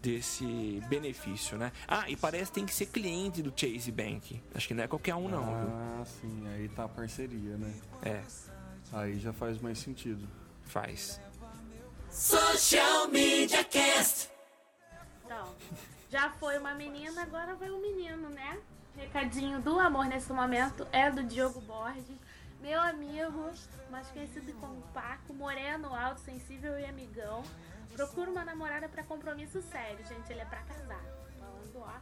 [0.00, 1.72] desse benefício, né?
[1.86, 4.40] Ah, e parece que tem que ser cliente do Chase Bank.
[4.54, 5.68] Acho que não é qualquer um, não, viu?
[5.74, 7.74] Ah, sim, aí tá a parceria, né?
[8.02, 8.22] É,
[8.94, 10.26] Aí já faz mais sentido.
[10.64, 11.20] faz.
[12.10, 14.30] Social Media Cast.
[15.26, 15.54] Então,
[16.08, 18.58] já foi uma menina, agora vai um menino, né?
[18.98, 22.18] Recadinho do amor nesse momento é do Diogo Borges,
[22.60, 23.48] meu amigo,
[23.90, 27.44] mais conhecido como Paco, moreno, alto, sensível e amigão.
[27.94, 31.00] Procura uma namorada pra compromisso sério, gente, ele é pra casar.
[31.38, 31.94] Falando, ó.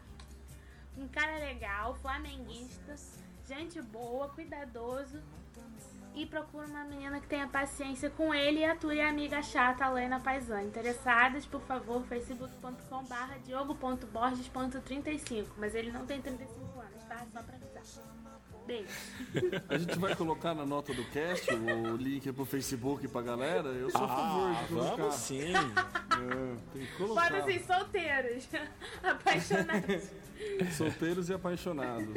[0.97, 2.95] Um cara legal, flamenguista,
[3.47, 5.23] gente boa, cuidadoso.
[6.15, 10.19] E procura uma menina que tenha paciência com ele e a tua amiga chata, Lena
[10.19, 10.63] Paisan.
[10.63, 15.49] Interessadas, por favor, facebook.com barra diogo.borges.35.
[15.59, 16.76] Mas ele não tem 35
[17.17, 17.27] tá?
[17.33, 17.83] Só pra avisar.
[18.67, 18.89] Beijo.
[19.69, 23.69] A gente vai colocar na nota do cast o link pro Facebook pra galera.
[23.69, 24.93] Eu sou a favor de colocar.
[24.93, 25.53] Ah, vamos sim.
[26.17, 27.31] É, tem que colocar.
[27.31, 28.49] Podem ser solteiros,
[29.05, 30.11] apaixonados.
[30.75, 32.09] Solteiros e apaixonados.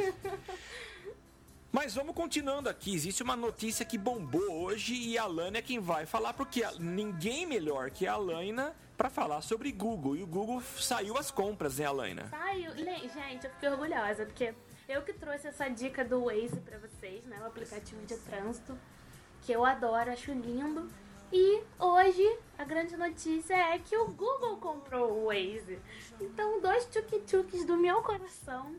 [1.70, 2.96] Mas vamos continuando aqui.
[2.96, 7.46] Existe uma notícia que bombou hoje e a Lana é quem vai falar, porque ninguém
[7.46, 10.16] melhor que a Laina para falar sobre Google.
[10.16, 12.28] E o Google saiu as compras, né, Alaina?
[12.30, 12.76] Saiu.
[12.76, 14.54] Gente, eu fiquei orgulhosa, porque
[14.90, 17.40] eu que trouxe essa dica do Waze pra vocês, né?
[17.42, 18.78] O aplicativo de trânsito,
[19.42, 20.90] que eu adoro, acho lindo.
[21.32, 25.80] E hoje a grande notícia é que o Google comprou o Waze.
[26.20, 28.76] Então, dois tchuk-tchuks do meu coração,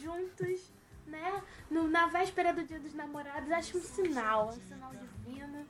[0.00, 0.68] juntos,
[1.06, 1.40] né?
[1.70, 5.64] No- na véspera do Dia dos Namorados, acho um sinal, um sinal divino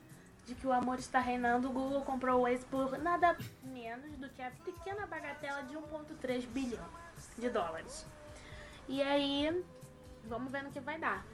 [0.45, 1.69] de que o amor está reinando.
[1.69, 6.47] O Google comprou o Waze por nada menos do que a pequena bagatela de 1,3
[6.47, 6.85] bilhão
[7.37, 8.07] de dólares.
[8.89, 9.63] E aí,
[10.25, 11.25] vamos ver no que vai dar.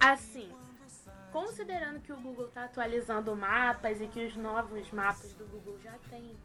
[0.00, 0.52] Assim,
[1.32, 5.94] considerando que o Google está atualizando mapas e que os novos mapas do Google já
[6.08, 6.36] têm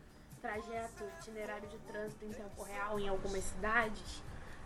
[0.41, 4.21] trajeto, itinerário de trânsito em tempo real em algumas cidades,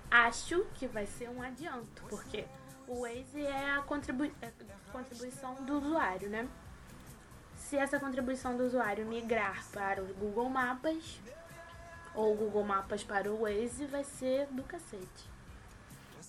[0.09, 2.45] acho que vai ser um adianto, porque
[2.87, 4.51] o Waze é a contribui- é
[4.91, 6.47] contribuição do usuário, né?
[7.57, 11.19] Se essa contribuição do usuário migrar para o Google Mapas
[12.15, 15.29] ou Google Mapas para o Waze, vai ser do cacete.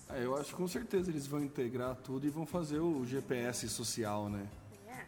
[0.09, 3.69] Ah, eu acho que com certeza eles vão integrar tudo e vão fazer o GPS
[3.69, 4.47] social, né?
[4.87, 5.05] É.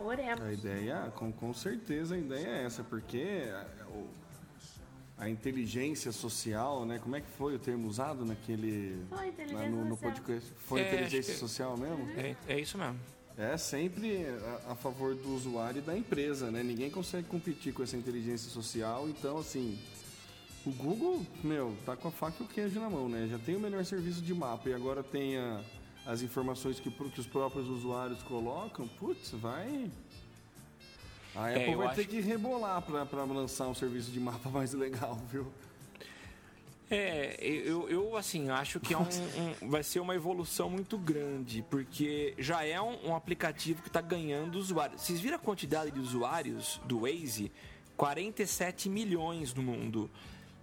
[0.00, 0.42] Oremos.
[0.44, 6.98] A ideia, com, com certeza a ideia é essa, porque a, a inteligência social, né?
[6.98, 9.00] Como é que foi o termo usado naquele.
[9.08, 10.10] Foi, lá inteligência no, no social.
[10.12, 10.52] podcast?
[10.58, 12.08] Foi É, inteligência que- social mesmo?
[12.16, 12.98] É, é isso mesmo.
[13.36, 14.26] É sempre
[14.66, 16.60] a, a favor do usuário e da empresa, né?
[16.64, 19.78] Ninguém consegue competir com essa inteligência social, então assim.
[20.68, 23.26] O Google, meu, tá com a faca e o queijo na mão, né?
[23.30, 25.62] Já tem o melhor serviço de mapa e agora tem a-
[26.04, 28.86] as informações que, que os próprios usuários colocam.
[28.86, 29.90] Putz, vai.
[31.34, 34.72] A É, Apple vai ter que rebolar pra, pra lançar um serviço de mapa mais
[34.74, 35.46] legal, viu?
[36.90, 39.02] É, eu, eu assim, acho que é um,
[39.62, 44.00] um- vai ser uma evolução muito grande, porque já é um, um aplicativo que está
[44.00, 45.02] ganhando usuários.
[45.02, 47.50] Vocês viram a quantidade de usuários do Waze?
[47.96, 50.08] 47 milhões no mundo.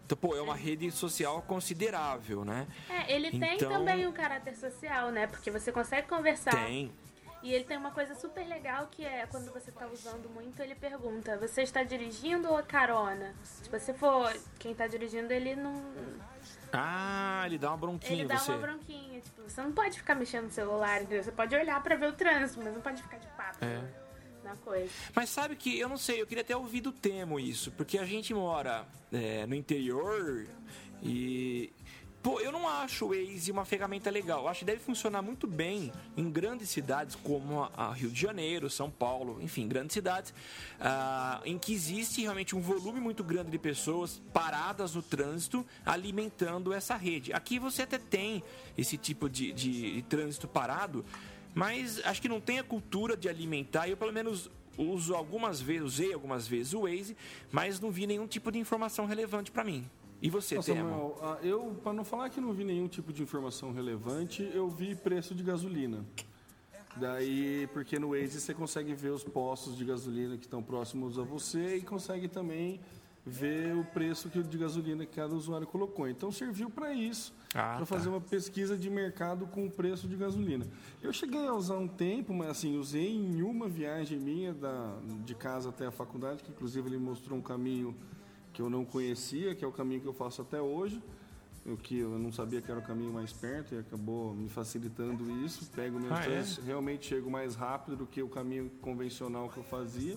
[0.06, 2.68] Então, pô, é uma rede social considerável, né?
[2.89, 5.26] É, ele tem Então- também um caráter social, né?
[5.26, 6.52] Porque você consegue conversar.
[6.52, 6.91] Tem.
[7.41, 10.76] E ele tem uma coisa super legal que é quando você tá usando muito, ele
[10.76, 13.34] pergunta: você está dirigindo ou é carona?
[13.44, 15.74] Se você for quem tá dirigindo, ele não.
[16.72, 18.52] Ah, ele dá uma bronquinha Ele dá você.
[18.52, 19.22] uma bronquinha.
[19.22, 21.24] Tipo, você não pode ficar mexendo no celular, entendeu?
[21.24, 23.82] Você pode olhar pra ver o trânsito, mas não pode ficar de papo É.
[24.45, 24.89] na coisa.
[25.13, 28.05] Mas sabe que eu não sei, eu queria até ouvir do Temo isso, porque a
[28.05, 30.47] gente mora é, no interior
[31.03, 31.71] e.
[32.23, 34.41] Pô, eu não acho o Waze uma ferramenta legal.
[34.41, 38.67] Eu acho que deve funcionar muito bem em grandes cidades como a Rio de Janeiro,
[38.67, 40.34] São Paulo, enfim, grandes cidades,
[40.79, 46.73] ah, em que existe realmente um volume muito grande de pessoas paradas no trânsito alimentando
[46.73, 47.31] essa rede.
[47.31, 48.43] Aqui você até tem
[48.75, 51.05] esse tipo de, de- de trânsito parado,
[51.56, 53.88] mas acho que não tem a cultura de alimentar.
[53.88, 57.15] Eu, pelo menos, uso algumas vezes, usei algumas vezes o Waze,
[57.52, 59.89] mas não vi nenhum tipo de informação relevante para mim.
[60.22, 60.74] E você, Nossa?
[60.74, 64.68] Samuel, ah, eu, para não falar que não vi nenhum tipo de informação relevante, eu
[64.70, 66.06] vi preço de gasolina.
[66.98, 71.24] Daí, porque no Waze você consegue ver os postos de gasolina que estão próximos a
[71.24, 72.80] você e consegue também
[73.26, 76.08] ver o preço que, de gasolina que cada usuário colocou.
[76.08, 77.86] Então serviu para isso, Ah, para tá.
[77.86, 80.66] fazer uma pesquisa de mercado com o preço de gasolina.
[81.02, 85.34] Eu cheguei a usar um tempo, mas assim, usei em uma viagem minha da, de
[85.34, 87.96] casa até a faculdade, que inclusive ele mostrou um caminho
[88.54, 91.02] que eu não conhecia, que é o caminho que eu faço até hoje.
[91.66, 95.28] O que eu não sabia que era o caminho mais perto e acabou me facilitando
[95.44, 95.68] isso.
[95.72, 96.44] Pego meus Ah, é?
[96.64, 100.16] realmente chego mais rápido do que o caminho convencional que eu fazia.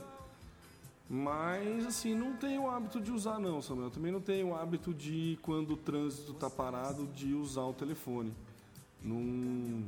[1.11, 3.91] Mas, assim, não tenho o hábito de usar, não, Samuel.
[3.91, 8.35] Também não tenho o hábito de, quando o trânsito está parado, de usar o telefone.
[9.03, 9.85] Não,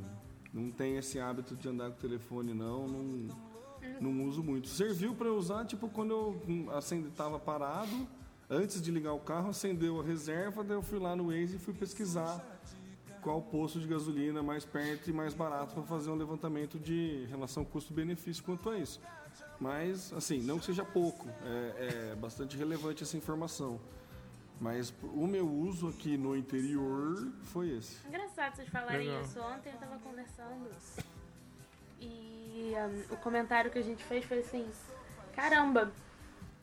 [0.51, 2.87] não tenho esse hábito de andar com o telefone, não.
[2.87, 3.29] Não,
[3.99, 4.67] não uso muito.
[4.67, 6.41] Serviu para usar, tipo, quando eu
[7.07, 8.07] estava parado,
[8.49, 11.59] antes de ligar o carro, acendeu a reserva, daí eu fui lá no Waze e
[11.59, 12.43] fui pesquisar
[13.21, 17.63] qual posto de gasolina mais perto e mais barato para fazer um levantamento de relação
[17.63, 18.99] custo-benefício quanto a isso.
[19.61, 23.79] Mas, assim, não que seja pouco, é, é bastante relevante essa informação.
[24.59, 27.95] Mas o meu uso aqui no interior foi esse.
[28.07, 29.21] Engraçado vocês falarem Legal.
[29.21, 29.39] isso.
[29.39, 30.69] Ontem eu tava conversando
[31.99, 34.67] e um, o comentário que a gente fez foi assim:
[35.35, 35.91] caramba,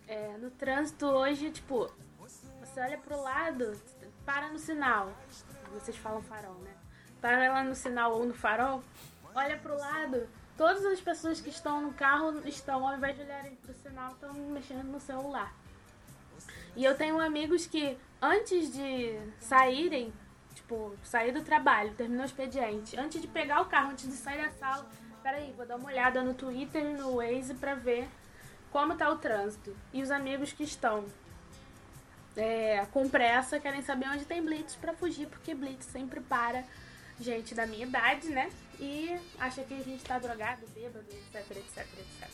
[0.09, 1.89] é, no trânsito hoje, tipo,
[2.61, 3.81] você olha pro lado,
[4.27, 5.13] para no sinal.
[5.73, 6.75] Vocês falam farol, né?
[7.21, 8.83] Para lá no sinal ou no farol,
[9.35, 10.29] olha pro lado.
[10.59, 14.35] Todas as pessoas que estão no carro estão, ao invés de olharem pro sinal, estão
[14.35, 15.55] mexendo no celular.
[16.75, 20.13] E eu tenho amigos que, antes de saírem,
[20.57, 24.43] tipo, sair do trabalho, terminou o expediente, antes de pegar o carro, antes de sair
[24.43, 24.85] da sala,
[25.23, 28.09] peraí, vou dar uma olhada no Twitter e no Waze pra ver
[28.73, 29.77] como tá o trânsito.
[29.93, 31.05] E os amigos que estão
[32.37, 36.65] é, com pressa querem saber onde tem blitz pra fugir, porque blitz sempre para
[37.21, 38.51] gente da minha idade, né?
[38.81, 42.29] E acha que a gente tá drogado, bêbado, etc, etc, etc.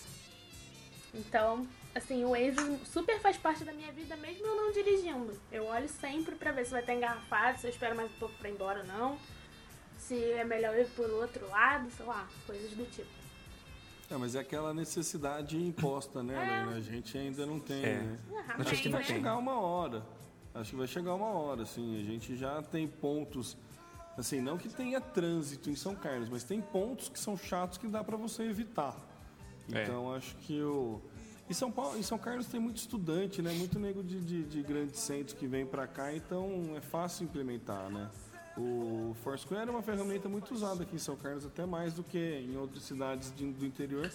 [1.14, 5.32] Então, assim, o Waze super faz parte da minha vida, mesmo eu não dirigindo.
[5.50, 8.34] Eu olho sempre pra ver se vai ter engarrafado, se eu espero mais um pouco
[8.36, 9.18] pra ir embora ou não.
[9.96, 13.08] Se é melhor ir por outro lado, sei lá, coisas do tipo.
[14.10, 16.34] É, mas é aquela necessidade imposta, né?
[16.34, 16.76] Helena?
[16.76, 17.94] A gente ainda não tem, É.
[18.00, 18.18] né?
[18.58, 20.04] Acho que vai chegar uma hora.
[20.54, 22.00] Acho que vai chegar uma hora, assim.
[22.00, 23.56] A gente já tem pontos.
[24.16, 27.88] Assim, não que tenha trânsito em São Carlos, mas tem pontos que são chatos que
[27.88, 28.96] dá pra você evitar.
[29.72, 29.82] É.
[29.82, 31.00] Então acho que o.
[31.50, 33.52] Em São, Paulo, em São Carlos tem muito estudante, né?
[33.52, 37.90] Muito nego de, de, de grandes centros que vem pra cá, então é fácil implementar,
[37.90, 38.08] né?
[38.56, 42.18] O Foursquare é uma ferramenta muito usada aqui em São Carlos, até mais do que
[42.18, 44.08] em outras cidades de- do interior,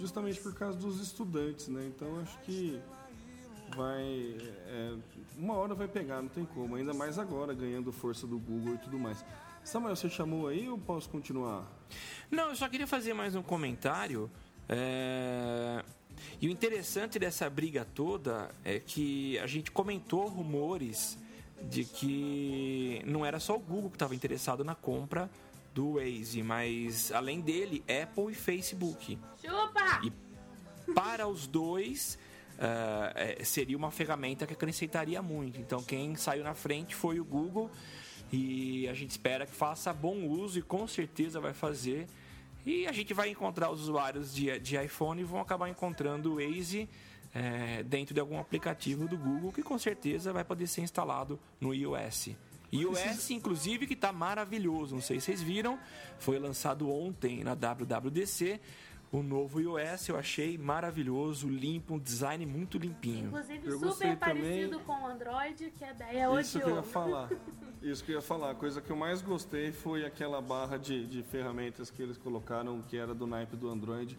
[0.00, 1.86] justamente por causa dos estudantes, né?
[1.86, 2.78] Então acho que
[3.76, 4.36] vai.
[4.66, 4.96] é,
[5.38, 6.74] uma hora vai pegar, não tem como.
[6.76, 9.24] Ainda mais agora, ganhando força do Google e tudo mais.
[9.64, 11.64] Samuel, você chamou aí ou posso continuar?
[12.30, 14.30] Não, eu só queria fazer mais um comentário.
[14.68, 15.82] é,
[16.40, 21.18] E o interessante dessa briga toda é que a gente comentou rumores
[21.62, 25.30] de que não era só o Google que estava interessado na compra
[25.74, 29.18] do Waze, mas além dele, Apple e Facebook.
[29.40, 30.00] Chupa!
[30.04, 32.18] E para os dois
[32.58, 35.58] é, seria uma ferramenta que acrescentaria muito.
[35.58, 37.70] Então quem saiu na frente foi o Google
[38.34, 42.08] e a gente espera que faça bom uso e com certeza vai fazer.
[42.66, 46.36] E a gente vai encontrar os usuários de, de iPhone e vão acabar encontrando o
[46.36, 46.88] Waze
[47.32, 51.72] é, dentro de algum aplicativo do Google que com certeza vai poder ser instalado no
[51.72, 52.30] iOS.
[52.72, 54.96] iOS, inclusive, que está maravilhoso.
[54.96, 55.78] Não sei se vocês viram,
[56.18, 58.60] foi lançado ontem na WWDC.
[59.14, 63.28] O novo iOS eu achei maravilhoso, limpo, um design muito limpinho.
[63.28, 64.84] Inclusive, Eu super parecido também.
[64.84, 67.30] com o Android, que a ideia Isso que eu ia falar.
[67.80, 68.50] Isso que eu ia falar.
[68.50, 72.82] A coisa que eu mais gostei foi aquela barra de, de ferramentas que eles colocaram,
[72.82, 74.18] que era do naipe do Android,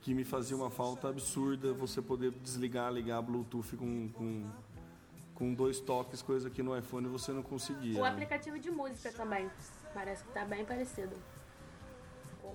[0.00, 4.50] que me fazia uma falta absurda você poder desligar, ligar Bluetooth com, com,
[5.34, 8.00] com dois toques, coisa que no iPhone você não conseguia.
[8.00, 8.08] O né?
[8.08, 9.50] aplicativo de música também.
[9.92, 11.14] Parece que tá bem parecido.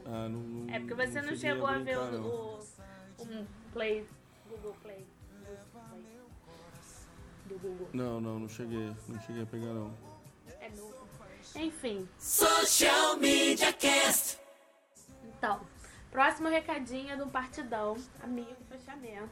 [0.06, 2.22] Ah, não- não- É porque você não, cheguei chegou a, ver não.
[2.22, 4.08] o, o, o Play,
[4.50, 5.06] Google Play.
[7.46, 7.90] Do Google.
[7.94, 8.92] Não, não, não cheguei.
[9.08, 9.94] Não cheguei a pegar, não.
[10.60, 11.06] É novo.
[11.56, 14.40] Enfim, Social Media Cast.
[15.24, 15.62] então.
[16.12, 19.30] Próximo recadinho é de um partidão, amigo, fechamento.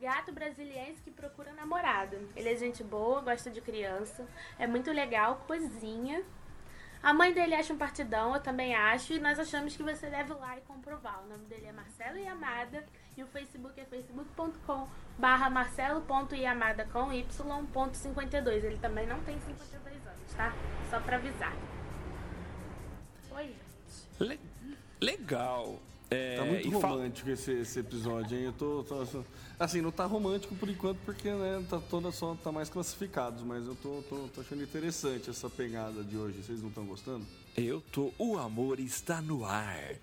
[0.00, 2.18] Gato brasiliense que procura namorada.
[2.34, 4.26] Ele é gente boa, gosta de criança,
[4.58, 6.22] é muito legal, coisinha.
[7.02, 10.32] A mãe dele acha um partidão, eu também acho, e nós achamos que você deve
[10.32, 11.22] ir lá e comprovar.
[11.24, 12.84] O nome dele é Marcelo Yamada
[13.16, 14.86] e o Facebook é facebook.com
[15.18, 18.48] barra marcelo.yamada com y.52.
[18.64, 20.52] Ele também não tem 52 anos, tá?
[20.90, 21.54] Só pra avisar.
[23.32, 24.22] Oi, gente.
[24.22, 24.40] Le-
[25.00, 25.78] legal.
[26.10, 28.44] É, Tá muito romântico esse, esse episódio, hein?
[28.46, 29.24] Eu tô, tô-
[29.58, 33.66] Assim, não tá romântico por enquanto, porque né, tá toda só tá mais classificados, mas
[33.66, 36.42] eu tô, tô, tô achando interessante essa pegada de hoje.
[36.42, 37.24] Vocês não estão gostando?
[37.56, 38.12] Eu tô.
[38.16, 39.94] O amor está no ar.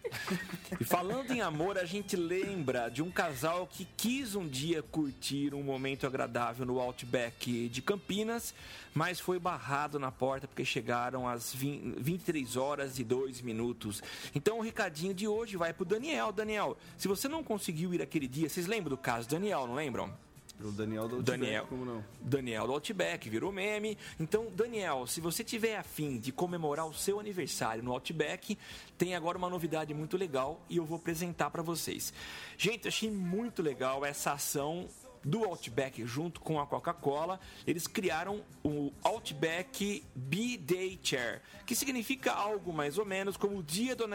[0.79, 5.53] e falando em amor, a gente lembra de um casal que quis um dia curtir
[5.53, 8.53] um momento agradável no Outback de Campinas,
[8.93, 14.03] mas foi barrado na porta porque chegaram às 20 23 horas e 2 minutos.
[14.35, 16.31] Então o recadinho de hoje vai pro Daniel.
[16.31, 20.26] Daniel, se você não conseguiu ir aquele dia, vocês lembram do caso Daniel, não lembram?
[20.59, 21.65] O Daniel da Outback, Daniel.
[21.67, 22.03] como não?
[22.19, 23.97] Daniel do Outback, virou meme.
[24.19, 28.57] Então, Daniel, se você tiver afim de comemorar o seu aniversário no Outback,
[28.97, 32.11] tem agora uma novidade muito legal e eu vou apresentar para vocês.
[32.57, 34.87] Gente, achei muito legal essa ação
[35.23, 37.39] do Outback junto com a Coca-Cola.
[37.65, 43.95] Eles criaram o Outback B-Day Chair, que significa algo mais ou menos como o dia
[43.95, 44.05] do,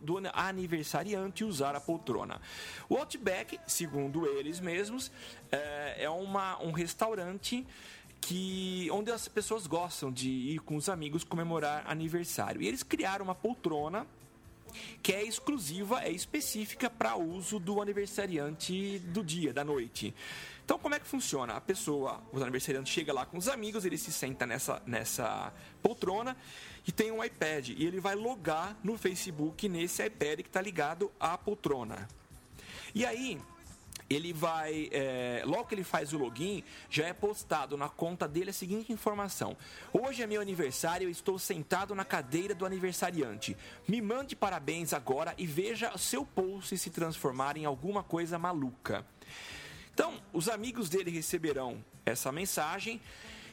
[0.00, 2.40] do- aniversariante usar a poltrona.
[2.88, 5.10] O Outback, segundo eles mesmos,
[5.50, 7.66] é, é uma, um restaurante
[8.20, 12.60] que onde as pessoas gostam de ir com os amigos comemorar aniversário.
[12.60, 14.06] E eles criaram uma poltrona
[15.02, 20.14] que é exclusiva, é específica para uso do aniversariante do dia, da noite.
[20.64, 21.54] Então, como é que funciona?
[21.54, 25.50] A pessoa, o aniversariante chega lá com os amigos, ele se senta nessa, nessa
[25.82, 26.36] poltrona
[26.86, 27.70] e tem um iPad.
[27.70, 32.06] E ele vai logar no Facebook nesse iPad que está ligado à poltrona.
[32.94, 33.40] E aí,
[34.08, 34.88] ele vai.
[34.90, 38.92] É, logo que ele faz o login, já é postado na conta dele a seguinte
[38.92, 39.56] informação:
[39.92, 43.56] Hoje é meu aniversário, eu estou sentado na cadeira do aniversariante.
[43.86, 49.04] Me mande parabéns agora e veja seu post se transformar em alguma coisa maluca.
[49.92, 53.00] Então, os amigos dele receberão essa mensagem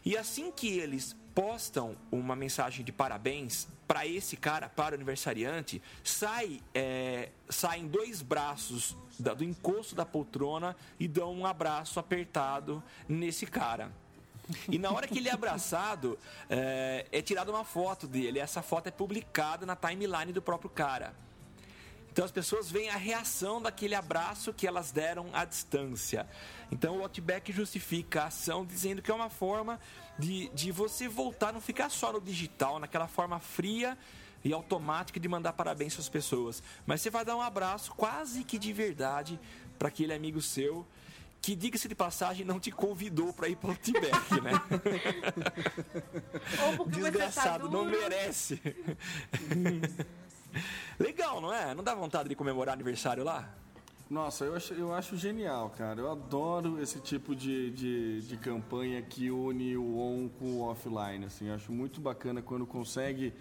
[0.05, 5.81] e assim que eles postam uma mensagem de parabéns para esse cara, para o aniversariante,
[6.01, 12.81] sai, é, saem dois braços da, do encosto da poltrona e dão um abraço apertado
[13.07, 13.91] nesse cara.
[14.69, 16.17] E na hora que ele é abraçado,
[16.49, 18.39] é, é tirada uma foto dele.
[18.39, 21.13] Essa foto é publicada na timeline do próprio cara.
[22.15, 26.25] Então as pessoas veem a reação daquele abraço que elas deram à distância.
[26.71, 29.81] Então o Outback justifica a ação dizendo que é uma forma
[30.17, 33.97] de, de você voltar, não ficar só no digital, naquela forma fria
[34.45, 36.63] e automática de mandar parabéns para as pessoas.
[36.85, 39.37] Mas você vai dar um abraço quase que de verdade
[39.77, 40.87] para aquele amigo seu
[41.41, 44.53] que, diga-se de passagem, não te convidou para ir para o Outback, né?
[46.77, 48.61] Porque Desgraçado, tá não merece.
[50.99, 51.73] Legal, não é?
[51.73, 53.49] Não dá vontade de comemorar aniversário lá?
[54.09, 55.99] Nossa, eu acho, eu acho genial, cara.
[55.99, 61.25] Eu adoro esse tipo de, de, de campanha que une o on com o offline.
[61.25, 63.33] Assim, eu acho muito bacana quando consegue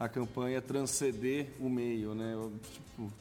[0.00, 2.32] a campanha transcender o meio, né?
[2.32, 3.12] Eu, tipo,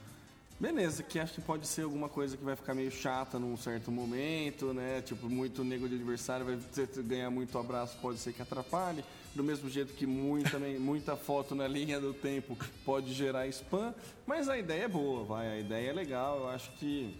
[0.57, 3.91] beleza, que acho que pode ser alguma coisa que vai ficar meio chata num certo
[3.91, 5.01] momento, né?
[5.01, 6.57] Tipo, muito nego de aniversário vai
[7.03, 9.03] ganhar muito abraço, pode ser que atrapalhe.
[9.35, 13.93] Do mesmo jeito que muita, muita foto na linha do tempo pode gerar spam.
[14.25, 15.49] Mas a ideia é boa, vai.
[15.49, 16.39] A ideia é legal.
[16.39, 17.13] Eu acho que,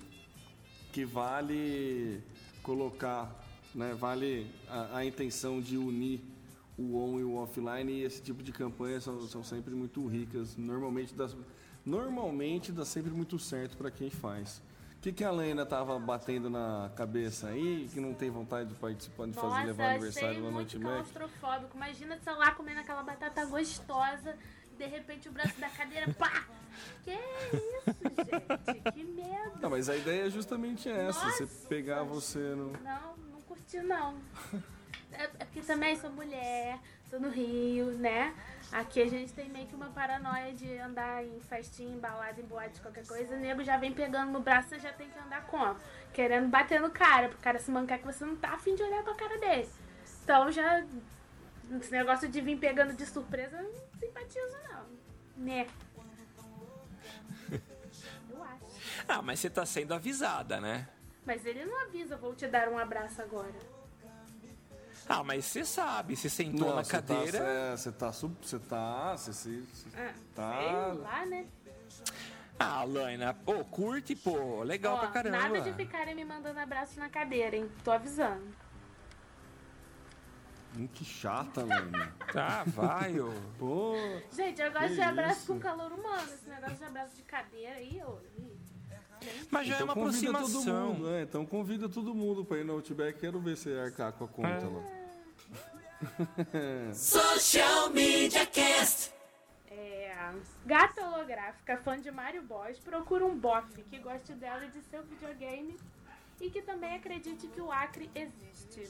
[0.93, 2.23] que vale
[2.63, 3.29] colocar,
[3.75, 3.93] né?
[3.93, 6.21] Vale a, a intenção de unir
[6.77, 10.55] o on e o offline e esse tipo de campanhas são, são sempre muito ricas.
[10.57, 11.13] Normalmente
[11.85, 14.61] normalmente dá sempre muito certo para quem faz.
[15.05, 18.73] O que, que a Lena tava batendo na cabeça aí, que não tem vontade de
[18.73, 21.11] participar, de fazer Nossa, levar aniversário achei lá no muito Outback?
[21.13, 21.77] claustrofóbico.
[21.77, 24.35] Imagina, sei lá, comendo aquela batata gostosa,
[24.75, 26.47] de repente o braço da cadeira, pá!
[27.03, 28.91] Que isso, gente?
[28.93, 29.59] Que medo!
[29.61, 31.45] Não, mas a ideia é justamente essa, Nossa.
[31.45, 32.71] você pegar você no...
[32.81, 34.17] Não, não curti não.
[35.11, 36.77] É é porque também sou mulher,
[37.15, 38.35] tô no Rio, né?
[38.71, 42.81] Aqui a gente tem meio que uma paranoia de andar em festinha, embalada, em boate,
[42.81, 43.35] qualquer coisa.
[43.35, 45.75] O nego já vem pegando no braço, você já tem que andar como?
[46.13, 49.03] Querendo bater no cara, pro cara se mancar que você não tá afim de olhar
[49.03, 49.69] pra cara dele.
[50.23, 50.83] Então já.
[51.79, 54.85] Esse negócio de vir pegando de surpresa, eu não simpatizo não.
[55.37, 55.67] Né?
[58.29, 59.05] Eu acho.
[59.07, 60.87] Ah, mas você tá sendo avisada, né?
[61.25, 63.74] Mas ele não avisa, vou te dar um abraço agora.
[65.07, 67.39] Ah, mas você sabe, você sentou na você cadeira.
[67.39, 68.11] Tá, você tá...
[68.11, 69.15] sub- Você tá...
[69.17, 70.53] Você, se- se- Ah, Tá.
[70.59, 71.45] Sei lá, né?
[72.57, 75.37] Ah, Laina, pô, curte, pô, legal Ó, pra caramba.
[75.37, 77.69] Nada de ficarem me mandando abraço na cadeira, hein?
[77.83, 78.43] Tô avisando.
[80.77, 82.13] Hum, que chata, Lena.
[82.33, 83.31] Tá, vai, ô.
[83.59, 83.93] Pô...
[84.31, 85.53] Gente, eu gosto de abraço isso?
[85.53, 86.23] com calor humano.
[86.33, 88.17] Esse negócio de abraço de cadeira aí, ô.
[89.51, 90.93] Mas já é uma Então convida todo aproximação.
[90.93, 91.21] mundo, né?
[91.23, 93.19] Então convida todo mundo pra ir no Outback.
[93.19, 94.67] Quero ver você arcar com a conta É.
[94.67, 94.83] lá.
[96.93, 99.13] Social Media Cast.
[99.69, 100.13] É.
[100.65, 105.03] Gata holográfica, fã de Mario Boss, procura um bofe que goste dela e de seu
[105.03, 105.77] videogame
[106.41, 108.89] e que também acredite que o Acre existe.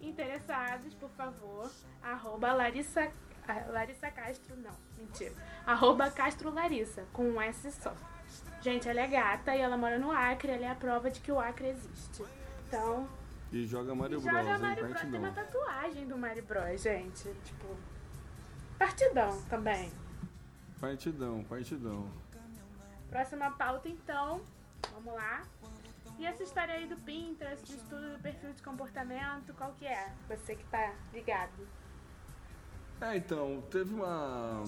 [0.00, 1.70] Interessados, por favor,
[2.02, 3.12] arroba Larissa,
[3.46, 5.34] ah, Larissa Castro, não, mentira.
[5.66, 7.94] Arroba Castro Larissa, com um S só.
[8.60, 11.32] Gente, ela é gata e ela mora no Acre, ela é a prova de que
[11.32, 12.22] o Acre existe.
[12.68, 13.08] Então,
[13.50, 14.58] E joga Mario Bros, joga?
[14.58, 15.00] Mario Bros.
[15.00, 17.22] Tem uma tatuagem do Mario Bros, gente.
[17.44, 17.76] Tipo,
[18.78, 19.90] partidão também.
[20.78, 22.06] Partidão, partidão.
[23.08, 24.40] Próxima pauta, então.
[24.92, 25.42] Vamos lá.
[26.18, 30.12] E essa história aí do Pinterest, de estudo do perfil de comportamento, qual que é?
[30.28, 31.66] Você que tá ligado.
[33.00, 34.62] É, então, teve uma.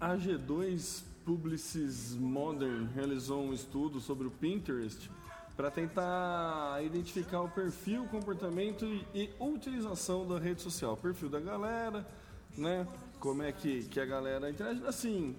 [0.00, 5.10] A G2 Publicis Modern realizou um estudo sobre o Pinterest
[5.54, 10.94] para tentar identificar o perfil, comportamento e, utilização da rede social.
[10.94, 12.08] O perfil da galera,
[12.56, 12.88] né?
[13.20, 14.82] Como é que, que a galera interage.
[14.86, 15.36] Assim,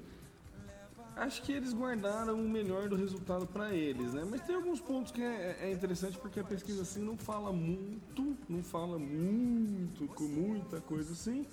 [1.15, 4.25] Acho que eles guardaram o melhor do resultado para eles, né?
[4.29, 8.37] Mas tem alguns pontos que é, é, interessante porque a pesquisa assim não fala muito,
[8.47, 11.45] não fala muito, com muita coisa assim.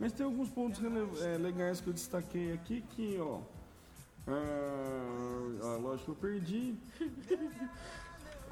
[0.00, 0.80] Mas tem alguns pontos
[1.22, 3.40] é, legais que eu destaquei aqui que, ó.
[4.26, 6.74] Ah, ah, lógico que eu perdi.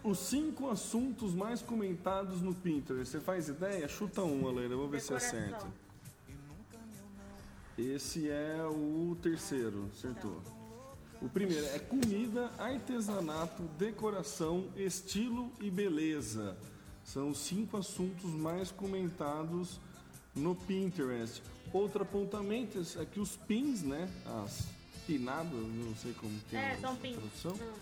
[0.05, 3.12] Os cinco assuntos mais comentados no Pinterest.
[3.12, 3.87] Você faz ideia?
[3.89, 4.75] Chuta um, Aleira.
[4.77, 5.66] Vamos ver se acerta.
[7.79, 10.43] Esse é o terceiro, acertou.
[11.23, 16.57] O primeiro é comida, artesanato, decoração, estilo e beleza.
[17.05, 19.81] São os cinco assuntos mais comentados
[20.35, 21.43] no Pinterest.
[21.73, 24.09] Outro apontamento é que os pins, né?
[24.45, 24.66] As
[25.07, 27.16] pinadas, não sei como que É, a são pins.
[27.16, 27.53] tradução.
[27.53, 27.72] Hum.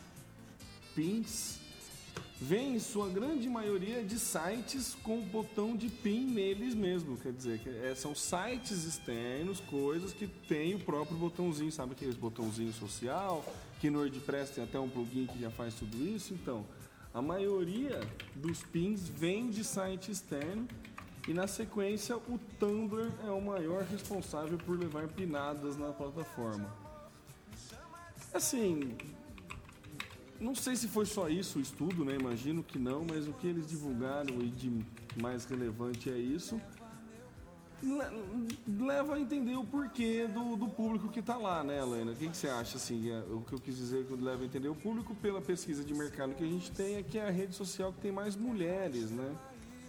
[0.95, 1.59] Pins
[2.41, 7.17] vem em sua grande maioria de sites com botão de pin neles mesmo.
[7.19, 12.17] Quer dizer, que é, são sites externos, coisas que tem o próprio botãozinho, sabe aqueles
[12.17, 13.45] botãozinho social,
[13.81, 16.33] que no WordPress tem até um plugin que já faz tudo isso.
[16.35, 16.65] Então,
[17.13, 18.01] a maioria
[18.35, 20.67] dos pins vem de site externo
[21.29, 26.73] e na sequência o Tumblr é o maior responsável por levar pinadas na plataforma.
[28.33, 28.97] Assim,
[30.41, 32.15] não sei se foi só isso o estudo, né?
[32.15, 34.73] Imagino que não, mas o que eles divulgaram e de
[35.21, 36.61] mais relevante é isso.
[37.83, 42.13] Le- Leva a entender o porquê do, do público que está lá, né, Helena?
[42.13, 43.11] O que, que você acha, assim?
[43.11, 45.93] é, O que eu quis dizer que leva a entender o público pela pesquisa de
[45.95, 49.11] mercado que a gente tem é que é a rede social que tem mais mulheres,
[49.11, 49.35] né?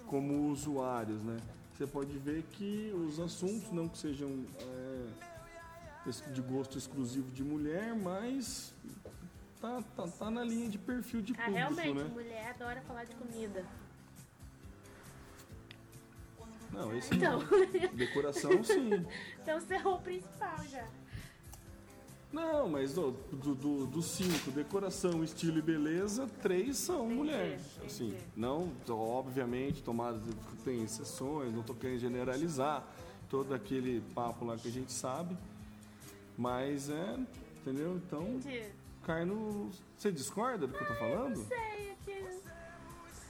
[0.08, 1.38] Como usuários, né?
[1.78, 4.30] Você pode ver que os assuntos, não que sejam
[4.60, 4.91] é,
[6.34, 8.74] de gosto exclusivo de mulher, mas
[9.60, 12.04] tá, tá, tá na linha de perfil de Ah, público, realmente, né?
[12.12, 13.66] mulher adora falar de comida.
[16.72, 17.48] Não, esse Então, não.
[17.94, 19.06] Decoração, sim.
[19.42, 20.88] então você errou o principal já.
[22.32, 27.62] Não, mas ó, do, do, dos cinco, decoração, estilo e beleza, três são mulheres.
[27.76, 27.86] entendi.
[27.86, 30.22] Assim, não, obviamente, tomadas,
[30.64, 32.88] tem exceções, não tô querendo generalizar
[33.30, 35.38] todo aquele papo lá que a gente sabe.
[36.42, 37.20] Mas é,
[37.60, 37.98] entendeu?
[37.98, 38.66] Então, Entendi.
[39.04, 39.70] cai no.
[39.96, 41.36] Você discorda do que eu tô falando?
[41.48, 42.42] Sei, aqui.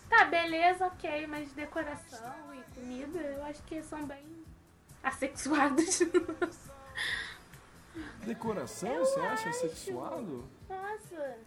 [0.09, 4.23] Tá, beleza, ok, mas decoração e comida eu acho que são bem
[5.03, 5.99] assexuados.
[8.25, 10.45] Decoração, Eu você acha acho.
[10.91, 11.15] Nossa.
[11.15, 11.37] É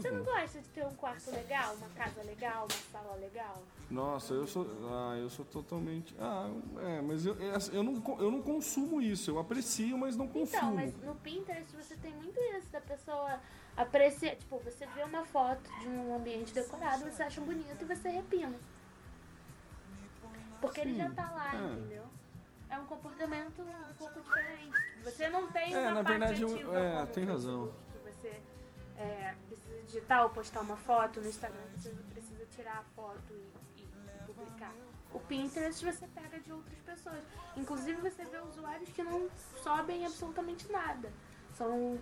[0.00, 0.24] Você não mesmo?
[0.24, 3.62] gosta de ter um quarto legal, uma casa legal, uma sala legal?
[3.90, 4.66] Nossa, eu sou.
[4.90, 6.14] Ah, eu sou totalmente.
[6.18, 6.48] Ah,
[6.82, 9.30] é, mas eu, é, eu, não, eu não consumo isso.
[9.30, 10.46] Eu aprecio, mas não consumo.
[10.56, 13.40] Então, mas no Pinterest você tem muito isso, da pessoa
[13.76, 14.36] apreciar.
[14.36, 18.54] Tipo, você vê uma foto de um ambiente decorado, você acha bonito e você repina.
[20.60, 21.72] Porque ele já tá lá, é.
[21.72, 22.04] entendeu?
[22.68, 24.76] É um comportamento um pouco diferente.
[25.02, 27.72] Você não tem É, uma na parte verdade, eu- é, tem razão.
[29.00, 33.82] É, precisa digitar ou postar uma foto no Instagram, você precisa tirar a foto e,
[33.82, 33.88] e
[34.26, 34.74] publicar.
[35.12, 37.22] O Pinterest você pega de outras pessoas.
[37.56, 39.28] Inclusive você vê usuários que não
[39.62, 41.10] sobem absolutamente nada.
[41.54, 41.98] São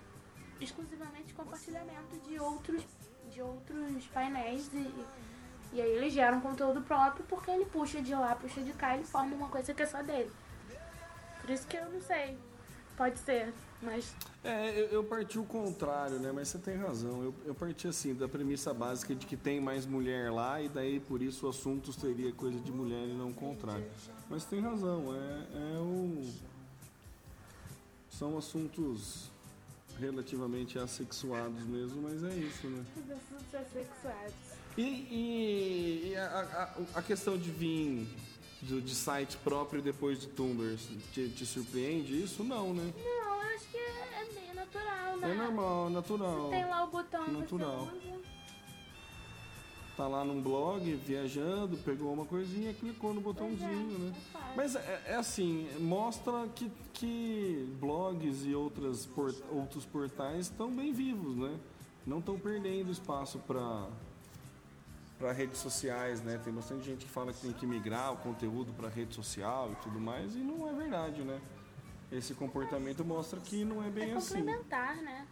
[0.60, 2.84] exclusivamente compartilhamento de outros,
[3.30, 5.06] de outros painéis e,
[5.72, 8.96] e aí ele gera um conteúdo próprio porque ele puxa de lá, puxa de cá,
[8.96, 10.32] ele forma uma coisa que é só dele.
[11.40, 12.36] Por isso que eu não sei.
[12.98, 16.32] Pode ser, mas É, eu, eu parti o contrário, né?
[16.32, 17.22] Mas você tem razão.
[17.22, 20.98] Eu, eu parti assim, da premissa básica de que tem mais mulher lá e daí
[20.98, 23.86] por isso o assunto seria coisa de mulher e não o contrário.
[24.28, 26.28] Mas tem razão, é, é o.
[28.10, 29.30] São assuntos
[30.00, 32.84] relativamente assexuados mesmo, mas é isso, né?
[32.96, 34.34] os assuntos assexuados.
[34.76, 36.26] E, e- e a,
[36.94, 38.08] a- a questão de vir
[38.62, 40.76] do- de site próprio depois de Tumblr,
[41.12, 42.42] te, te surpreende isso?
[42.44, 42.92] Não, né?
[42.96, 45.30] Não, eu acho que é, é bem natural, né?
[45.30, 46.50] É normal, natural.
[46.50, 47.86] Tem lá o botão Natural.
[47.86, 48.18] você.
[49.96, 54.12] Tá lá num blog, viajando, pegou uma coisinha, clicou no botãozinho, né?
[54.32, 54.54] é.
[54.56, 60.92] Mas é, é assim, mostra que, que blogs e outras por- outros portais estão bem
[60.92, 61.58] vivos, né?
[62.06, 63.88] Não estão perdendo espaço para
[65.18, 66.40] para redes sociais, né?
[66.42, 69.76] Tem bastante gente que fala que tem que migrar o conteúdo para rede social e
[69.82, 71.40] tudo mais, e não é verdade, né?
[72.10, 74.36] Esse comportamento mostra que não é bem É assim.
[74.36, 75.26] complementar, né?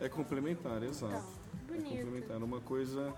[0.00, 1.14] É complementar, exato.
[1.64, 1.96] Então, É bonito.
[2.04, 2.42] complementar.
[2.42, 3.14] Uma coisa.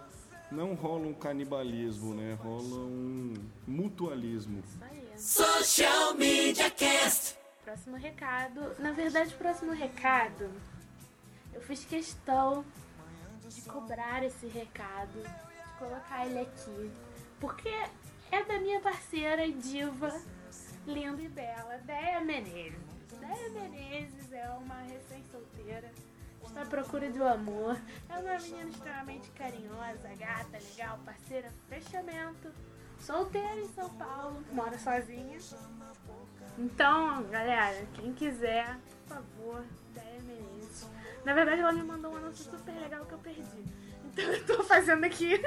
[0.53, 2.35] Não rola um canibalismo, né?
[2.41, 3.35] Rola um
[3.67, 4.63] mutualismo.
[4.65, 5.13] Isso aí.
[5.19, 7.37] Social Media Cast.
[7.65, 8.61] Próximo recado.
[8.79, 10.49] Na verdade, o próximo recado,
[11.53, 12.65] eu fiz questão
[13.49, 16.93] de cobrar esse recado, de colocar ele aqui,
[17.41, 17.69] porque
[18.31, 20.13] é da minha parceira diva
[20.87, 22.79] linda e bela, Déia Menezes.
[23.21, 25.91] Déia Menezes é uma recém-solteira.
[26.45, 27.77] Está à procura do amor.
[28.09, 32.53] É uma menina extremamente carinhosa, gata, legal, parceira, fechamento.
[32.99, 35.39] Solteira em São Paulo, mora sozinha.
[36.59, 39.65] Então, galera, quem quiser, por favor.
[41.25, 43.65] Na verdade, ela me mandou um anúncio super legal que eu perdi.
[44.05, 45.39] Então eu tô fazendo aqui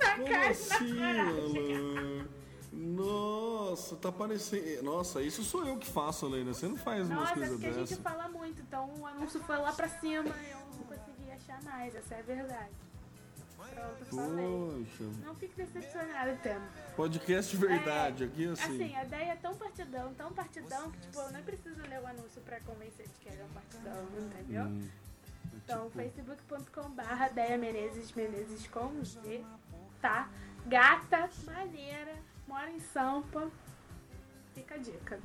[0.00, 2.28] na Como cara assim, coragem.
[2.72, 4.82] Nossa, tá parecendo.
[4.82, 6.52] Nossa, isso sou eu que faço, Helena.
[6.52, 7.98] Você não faz umas Nossa, é coisas porque a gente dessas.
[8.02, 11.94] fala muito, então o anúncio foi lá pra cima e eu não consegui achar mais,
[11.94, 12.70] essa é a verdade.
[13.70, 14.86] Pronto, falei.
[14.86, 16.66] Poxa, Não fique decepcionado, Temo.
[16.96, 18.62] podcast verdade aqui assim.
[18.84, 22.06] Assim, a ideia é tão partidão, tão partidão, que tipo, eu nem preciso ler o
[22.06, 24.64] anúncio pra convencer de que ele é um partidão, entendeu?
[24.64, 24.88] Hum,
[25.54, 29.44] Então, tipo, facebook.com barra Deia Menezes, Menezes com Z,
[30.00, 30.28] tá?
[30.66, 32.14] Gata, maneira,
[32.46, 33.50] mora em Sampa.
[34.54, 35.18] Fica a dica.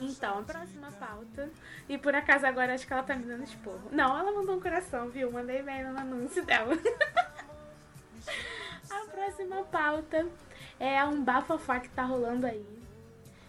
[0.00, 1.50] Então, a próxima pauta.
[1.88, 3.88] E por acaso agora acho que ela tá me dando esporro.
[3.92, 5.30] Não, ela mandou um coração, viu?
[5.30, 6.74] Mandei bem no anúncio dela.
[8.90, 10.26] a próxima pauta
[10.78, 12.64] é um bafafá que tá rolando aí.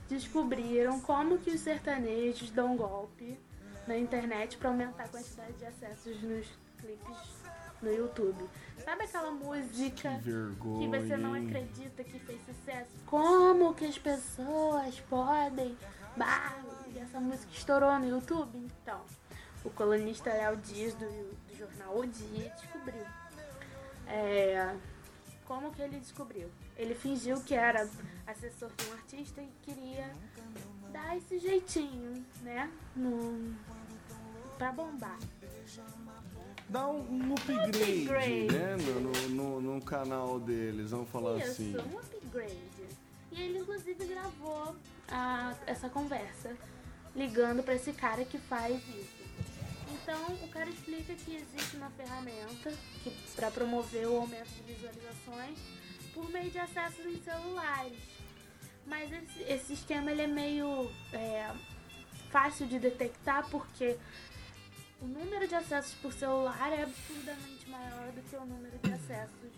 [0.10, 3.39] Descobriram como que os sertanejos dão golpe
[3.88, 6.47] na internet pra aumentar a quantidade de acessos nos
[6.80, 7.41] clipes
[7.82, 8.49] no YouTube.
[8.84, 10.99] Sabe aquela música que que vergonha.
[10.99, 12.89] você não acredita que fez sucesso?
[13.06, 15.78] Como que as pessoas podem?
[16.18, 16.55] Bah,
[16.93, 18.57] e essa música estourou no YouTube?
[18.84, 19.01] Então,
[19.64, 23.05] o colunista Léo Dias do, do jornal O Dia descobriu.
[24.07, 24.76] É,
[25.45, 26.49] como que ele descobriu?
[26.78, 27.88] Ele fingiu que era
[28.28, 30.12] assessor de um artista e queria
[30.91, 32.70] dar esse jeitinho, né?
[32.95, 33.53] No,
[34.57, 35.18] pra bombar.
[36.68, 36.99] Dá um,
[37.30, 38.47] um upgrade, upgrade.
[38.53, 38.78] né?
[38.78, 41.76] No, no, no- canal deles, vamos falar Isso, assim.
[41.78, 42.59] um upgrade.
[43.32, 44.76] E ele inclusive gravou
[45.12, 46.55] a- essa conversa
[47.16, 49.22] ligando pra esse cara que faz isso.
[49.91, 52.74] Então o cara explica que existe uma ferramenta
[53.36, 55.57] para promover o aumento de visualizações
[56.14, 57.99] por meio de acessos em celulares.
[58.88, 61.53] Mas esse, esse esquema ele é meio é,
[62.32, 63.97] fácil de detectar porque
[65.01, 69.51] o número de acessos por celular é absurdamente maior do que o número de acessos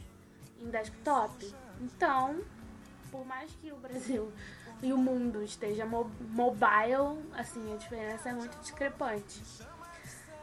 [0.59, 1.53] em desktop.
[1.81, 2.41] Então,
[3.11, 4.31] por mais que o Brasil
[4.83, 9.41] e o mundo esteja mo- mobile, assim, a diferença é muito discrepante.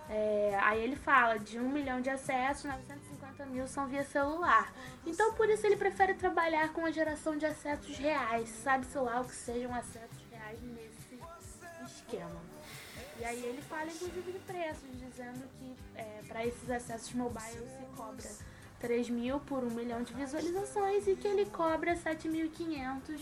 [0.09, 4.73] É, aí ele fala de um milhão de acessos, 950 mil são via celular.
[5.07, 9.25] Então por isso ele prefere trabalhar com a geração de acessos reais, sabe-se lá o
[9.25, 11.21] que sejam acessos reais nesse
[11.85, 12.41] esquema.
[13.21, 15.77] E aí ele fala inclusive de preços, dizendo que
[16.27, 18.29] para esses acessos mobile se cobra
[18.81, 23.21] 3 mil por um milhão de visualizações e que ele cobra 7.500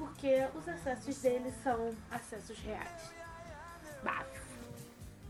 [0.00, 3.10] porque os acessos dele são acessos reais.
[4.02, 4.40] Bafo.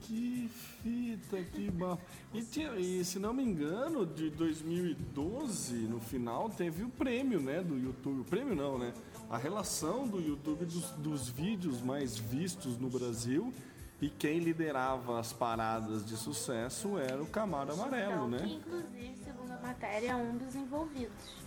[0.03, 0.49] Que
[0.83, 2.01] fita, que bafo.
[2.33, 7.61] E, tinha- e se não me engano, de 2012, no final, teve o prêmio, né,
[7.61, 8.21] do YouTube.
[8.21, 8.93] O prêmio não, né?
[9.29, 13.53] A relação do YouTube dos, dos vídeos mais vistos no Brasil.
[14.01, 18.61] E quem liderava as paradas de sucesso era o Camaro Amarelo, Então, que né?
[18.67, 21.40] inclusive, segundo a matéria, é um dos envolvidos.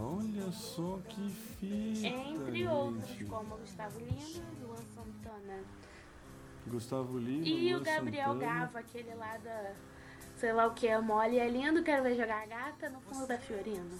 [0.00, 2.06] Olha só que fita.
[2.06, 2.68] Entre gente.
[2.68, 5.64] outros, como Gustavo Lima, Luan Santana
[6.66, 7.46] Gustavo Lima.
[7.46, 8.52] e Luan o Gabriel Santana.
[8.52, 9.72] Gava, aquele lá da.
[10.36, 13.26] Sei lá o que é mole, é lindo, quero ver jogar a gata no fundo
[13.26, 13.98] da Fiorino.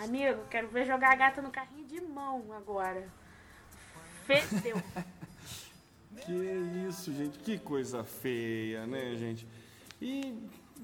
[0.00, 3.08] Amigo, quero ver jogar a gata no carrinho de mão agora.
[4.24, 4.76] Fedeu.
[6.24, 6.32] Que
[6.88, 9.46] isso, gente, que coisa feia, né, gente?
[10.00, 10.34] E,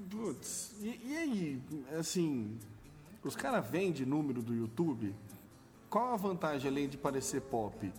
[0.09, 1.61] putz, e, e aí,
[1.97, 2.59] assim,
[3.23, 5.15] os caras vendem número do YouTube?
[5.89, 7.91] Qual a vantagem além de parecer pop?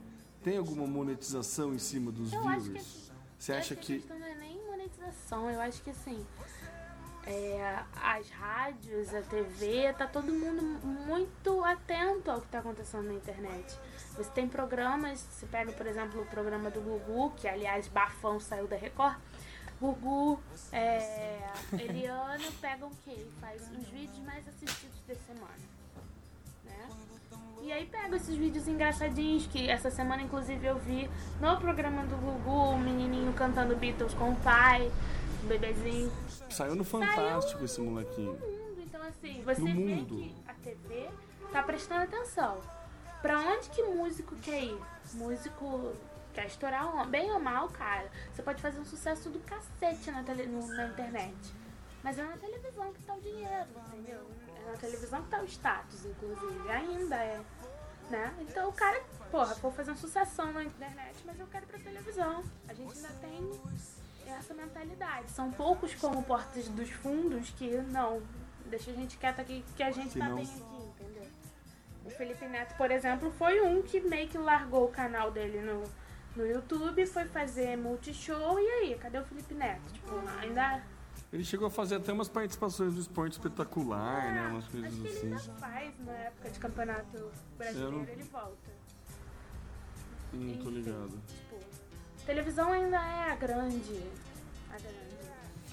[0.42, 3.98] Tem alguma monetização em cima dos Eu acho que Você acha que.
[3.98, 6.26] questão não é nem monetização, eu acho que assim,
[7.26, 13.14] é, as rádios, a TV, tá todo mundo muito atento ao que tá acontecendo na
[13.14, 13.78] internet.
[14.16, 18.66] Você tem programas, você pega, por exemplo, o programa do Gugu, que aliás Bafão saiu
[18.66, 19.16] da Record.
[19.82, 20.38] Gugu,
[20.70, 21.40] é,
[21.72, 23.26] Eliana pegam o quê?
[23.40, 25.58] Faz os vídeos mais assistidos da semana.
[26.64, 26.88] Né?
[27.62, 31.10] E aí pega esses vídeos engraçadinhos que essa semana inclusive eu vi
[31.40, 34.88] no programa do Gugu, o menininho cantando Beatles com o pai,
[35.42, 36.12] o bebezinho
[36.48, 38.34] Saiu no Fantástico esse molequinho.
[38.34, 38.82] mundo.
[38.86, 40.16] Então, assim, você No vê mundo.
[40.16, 41.10] que a TV
[41.50, 42.58] tá prestando atenção.
[43.20, 44.78] Pra onde que músico quer ir?
[45.14, 45.92] Músico
[46.32, 48.10] quer estourar um- bem ou mal, cara.
[48.32, 51.34] Você pode fazer um sucesso do cacete na, tele, no- na internet.
[52.02, 54.26] Mas é na televisão que tá o dinheiro, entendeu?
[54.56, 56.68] É na televisão que tá o status, inclusive.
[56.70, 57.40] Ainda é.
[58.10, 58.34] né?
[58.40, 61.78] Então o cara, porra, vou fazer uma sucessão na internet, mas eu quero ir pra
[61.78, 62.44] televisão.
[62.68, 63.60] A gente ainda tem
[64.34, 65.30] essa mentalidade.
[65.30, 68.20] São poucos como Portas dos Fundos que não,
[68.66, 71.26] deixa a gente quieta aqui que a gente tá não- bem aqui, entendeu?
[72.04, 75.84] O Felipe Neto, por exemplo, foi um que meio que largou o canal dele no,
[76.36, 79.82] no YouTube, foi fazer multishow e aí, cadê o Felipe Neto?
[79.92, 80.10] Tipo,
[80.40, 80.82] ainda.
[81.32, 84.48] Ele chegou a fazer até umas participações do esporte espetacular, né?
[84.48, 85.26] Umas acho coisas que ele assim.
[85.48, 88.70] ainda faz na época de campeonato brasileiro, não- ele volta.
[90.32, 91.20] Não tô Enfim, ligado.
[91.28, 91.58] Tipo,
[92.26, 94.02] televisão ainda é a grande.
[94.70, 95.16] A grande.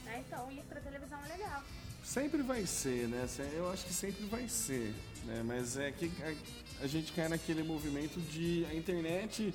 [0.05, 0.23] Né?
[0.27, 1.63] Então, ir pra televisão é legal.
[2.03, 3.25] Sempre vai ser, né?
[3.53, 4.93] Eu acho que sempre vai ser,
[5.25, 5.43] né?
[5.45, 9.53] Mas é que a, a gente cai naquele movimento de a internet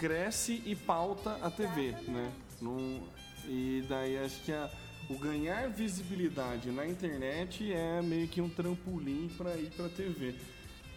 [0.00, 2.32] cresce e pauta a TV, né?
[2.60, 3.02] Não-
[3.44, 4.70] e daí acho que a-
[5.10, 10.34] o ganhar visibilidade na internet é meio que um trampolim para ir pra TV.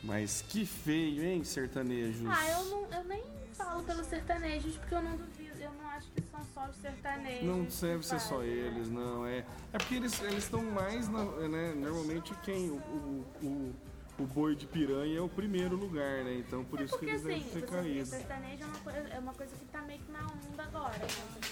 [0.02, 2.26] Mas que feio, hein, sertanejos?
[2.28, 3.24] Ah, eu, não, eu nem
[3.54, 7.44] falo pelos sertanejos, porque eu não duvido, eu não acho que são só os sertanejos.
[7.44, 8.48] Não deve ser só né?
[8.48, 9.26] eles, não.
[9.26, 11.74] É, é porque eles eles estão mais, na, né?
[11.76, 12.70] Normalmente quem?
[12.70, 13.76] O, o, o,
[14.20, 16.36] o boi de piranha é o primeiro lugar, né?
[16.36, 18.06] Então por É isso que porque eles assim, devem ter caído.
[18.06, 21.06] sertanejo é uma, coisa, é uma coisa que tá meio que na onda agora, né?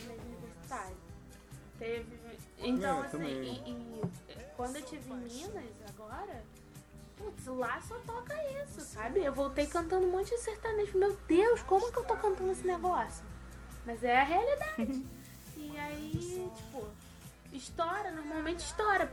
[0.09, 0.97] O universitário.
[1.80, 2.22] Teve.
[2.59, 4.01] Então, É, assim, e, e
[4.55, 6.43] quando eu tive em Minas agora,
[7.18, 9.24] putz, lá só toca isso, sabe?
[9.24, 10.95] Eu voltei cantando um monte de sertanejo.
[10.97, 13.26] Meu Deus, como que eu tô cantando esse negócio?
[13.84, 15.03] Mas é a realidade.
[15.57, 16.88] e aí, tipo,
[17.54, 19.10] estoura, normalmente estoura.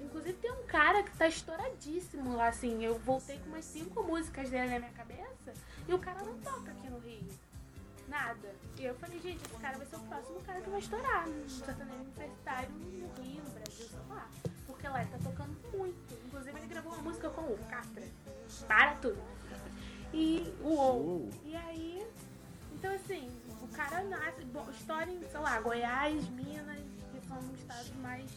[0.00, 2.84] Inclusive tem um cara que tá estouradíssimo lá, assim.
[2.84, 5.52] Eu voltei com umas cinco músicas dele na minha cabeça
[5.88, 7.28] e o cara não toca aqui no Rio.
[8.08, 8.54] Nada.
[8.76, 11.48] E eu falei, gente, esse cara vai ser o próximo cara que vai estourar no
[11.48, 14.28] sertanejo universitário no Rio, no Brasil, sei lá.
[14.66, 16.14] Porque lá ele tá tocando muito.
[16.26, 18.04] Inclusive ele gravou uma música com o Catra.
[18.66, 19.22] Para tudo.
[20.12, 21.00] E uou.
[21.00, 21.30] Uou.
[21.44, 22.04] E aí,
[22.72, 23.30] então assim,
[23.62, 26.82] o cara nasce, bom, estoura em, sei lá, Goiás, Minas,
[27.38, 28.30] são estados mais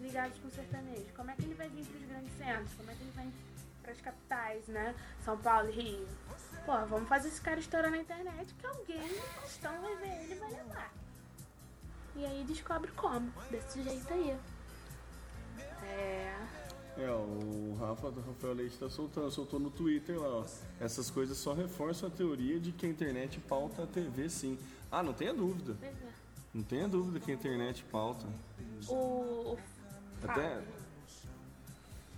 [0.00, 1.12] ligados com o sertanejo.
[1.16, 2.72] Como é que ele vai vir pros grandes centros?
[2.76, 3.32] Como é que ele vai
[3.82, 4.94] pras capitais, né?
[5.24, 6.08] São Paulo e Rio.
[6.64, 9.10] Pô, vamos fazer esse cara estourar na internet que alguém
[9.58, 10.92] então vai ver ele e vai levar.
[12.16, 14.36] E aí descobre como, desse jeito aí.
[15.82, 16.34] É.
[16.96, 20.46] É, o Rafa do Rafael Leite tá soltando, soltou no Twitter lá, ó.
[20.80, 24.56] Essas coisas só reforçam a teoria de que a internet pauta a TV sim.
[24.92, 25.76] Ah, não tenha dúvida.
[25.80, 26.23] Pois é.
[26.54, 28.24] Não tenha dúvida que a internet pauta.
[28.88, 29.56] O.
[30.22, 30.54] Até.
[30.54, 30.62] Fábio,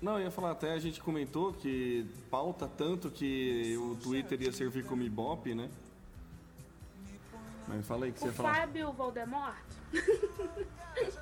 [0.03, 4.53] Não, eu ia falar, até a gente comentou que pauta tanto que o Twitter ia
[4.53, 5.71] servir como ibope, né?
[7.67, 8.55] Mas fala aí que você o ia falar.
[8.55, 9.57] Fábio Voldemort.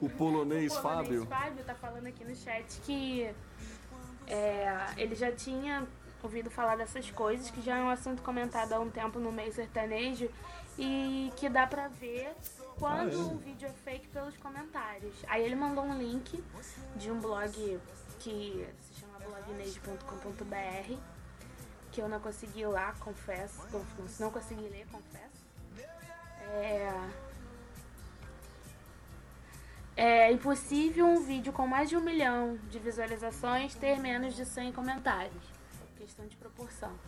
[0.00, 1.26] O polonês O Fábio.
[1.26, 3.30] polonês Fábio tá falando aqui no chat que
[4.26, 5.86] é, ele já tinha
[6.22, 9.52] ouvido falar dessas coisas, que já é um assunto comentado há um tempo no meio
[9.52, 10.30] sertanejo
[10.78, 12.32] e que dá pra ver
[12.78, 15.14] quando Ah, um vídeo é fake pelos comentários.
[15.28, 16.42] Aí ele mandou um link
[16.96, 17.78] de um blog
[18.20, 20.94] que se chama blognage.com.br
[21.90, 23.60] que eu não consegui lá, confesso.
[23.70, 25.42] Conf- Não consegui ler, confesso.
[26.54, 26.92] É,
[29.96, 34.72] é impossível um vídeo com mais de um milhão de visualizações ter menos de 100
[34.72, 35.51] comentários.
[36.02, 36.98] Questão de proporção.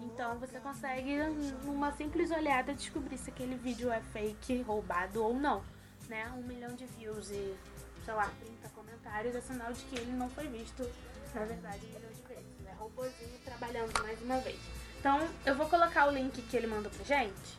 [0.00, 1.16] Então você consegue,
[1.64, 5.64] numa simples olhada, descobrir se aquele vídeo é fake, roubado ou não.
[6.08, 6.24] Né?
[6.30, 7.56] Um milhão de views e,
[8.04, 10.88] sei lá, 30 comentários é sinal de que ele não foi visto,
[11.34, 12.66] na verdade, um milhão de vezes.
[12.66, 14.60] É robôzinho trabalhando mais uma vez.
[15.00, 17.58] Então, eu vou colocar o link que ele mandou pra gente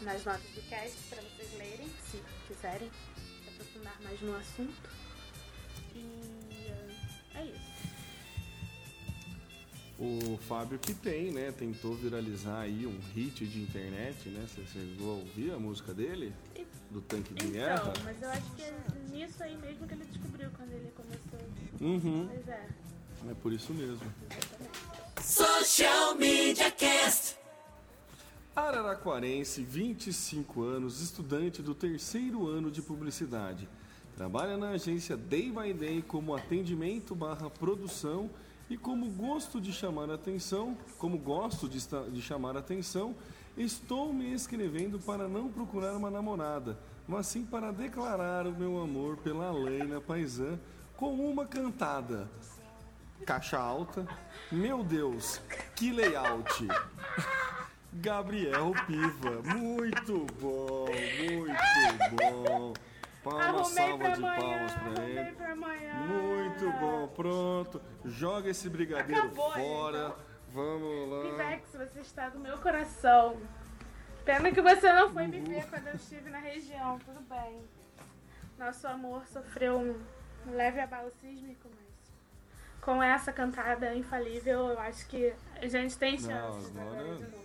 [0.00, 2.90] nas notas do cast para vocês lerem, se quiserem
[3.42, 4.90] se aprofundar mais no assunto.
[5.94, 6.08] E
[7.34, 7.73] é isso.
[9.98, 11.52] O Fábio que tem, né?
[11.52, 14.44] Tentou viralizar aí um hit de internet, né?
[14.48, 16.32] Você chegou a ouvir a música dele?
[16.90, 17.92] Do tanque de guerra?
[17.92, 18.74] Então, mas eu acho que é
[19.12, 21.48] nisso aí mesmo que ele descobriu quando ele começou.
[21.80, 22.28] Uhum.
[22.28, 22.68] Pois é,
[23.30, 24.12] É por isso mesmo.
[25.22, 27.36] Social Media Cast.
[28.54, 33.68] Araraquarense, 25 anos, estudante do terceiro ano de publicidade.
[34.16, 38.30] Trabalha na agência Day by Day como atendimento barra produção
[38.68, 43.14] e como gosto de chamar atenção, como gosto de, de chamar atenção,
[43.56, 49.16] estou me inscrevendo para não procurar uma namorada, mas sim para declarar o meu amor
[49.18, 50.58] pela Alaina Paisan
[50.96, 52.28] com uma cantada.
[53.26, 54.06] Caixa alta,
[54.50, 55.40] meu Deus,
[55.74, 56.66] que layout!
[57.96, 60.86] Gabriel Piva, muito bom,
[61.30, 62.74] muito bom.
[63.24, 65.32] Palmas, Arrumei salva pra de amanhã, palmas pra arrumei ele.
[65.32, 65.94] pra amanhã.
[65.94, 67.82] Muito bom, pronto.
[68.04, 69.98] Joga esse brigadeiro Acabou, fora.
[69.98, 70.16] então.
[70.50, 71.22] Vamos lá.
[71.30, 73.40] Pivex, você está no meu coração.
[74.24, 77.60] Pena que você não foi me ver quando eu estive na região, tudo bem.
[78.58, 81.84] Nosso amor sofreu um leve abalo sísmico, mas
[82.80, 87.44] com essa cantada infalível, eu acho que a gente tem chance agora- agora de novo.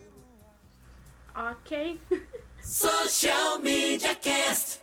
[1.36, 2.02] Ok?
[2.62, 4.82] Social Media Cast.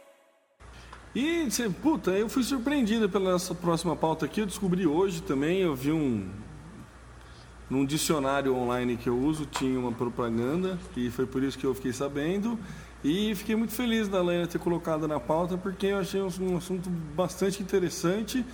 [1.17, 1.49] E,
[1.83, 4.43] puta, eu fui surpreendido pela essa próxima pauta aqui.
[4.43, 6.29] Eu descobri hoje também, eu vi um.
[7.71, 11.75] Num dicionário online que eu uso, tinha uma propaganda, e foi por isso que eu
[11.75, 12.59] fiquei sabendo.
[13.03, 16.59] E fiquei muito feliz da Lena ter colocado na pauta, porque eu achei um, um
[16.59, 18.45] assunto bastante interessante.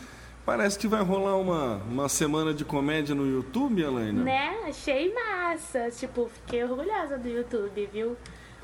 [0.46, 4.22] Parece que vai rolar uma, uma semana de comédia no YouTube, Helena.
[4.22, 4.62] Né?
[4.68, 5.90] Achei massa.
[5.90, 8.16] Tipo, fiquei orgulhosa do YouTube, viu?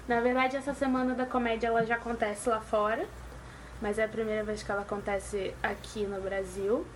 [0.07, 3.05] Na verdade, essa semana da comédia ela já acontece lá fora,
[3.81, 6.87] mas é a primeira vez que ela acontece aqui no Brasil.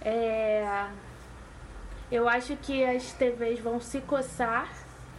[0.00, 0.86] É...
[2.10, 4.70] Eu acho que as TVs vão se coçar,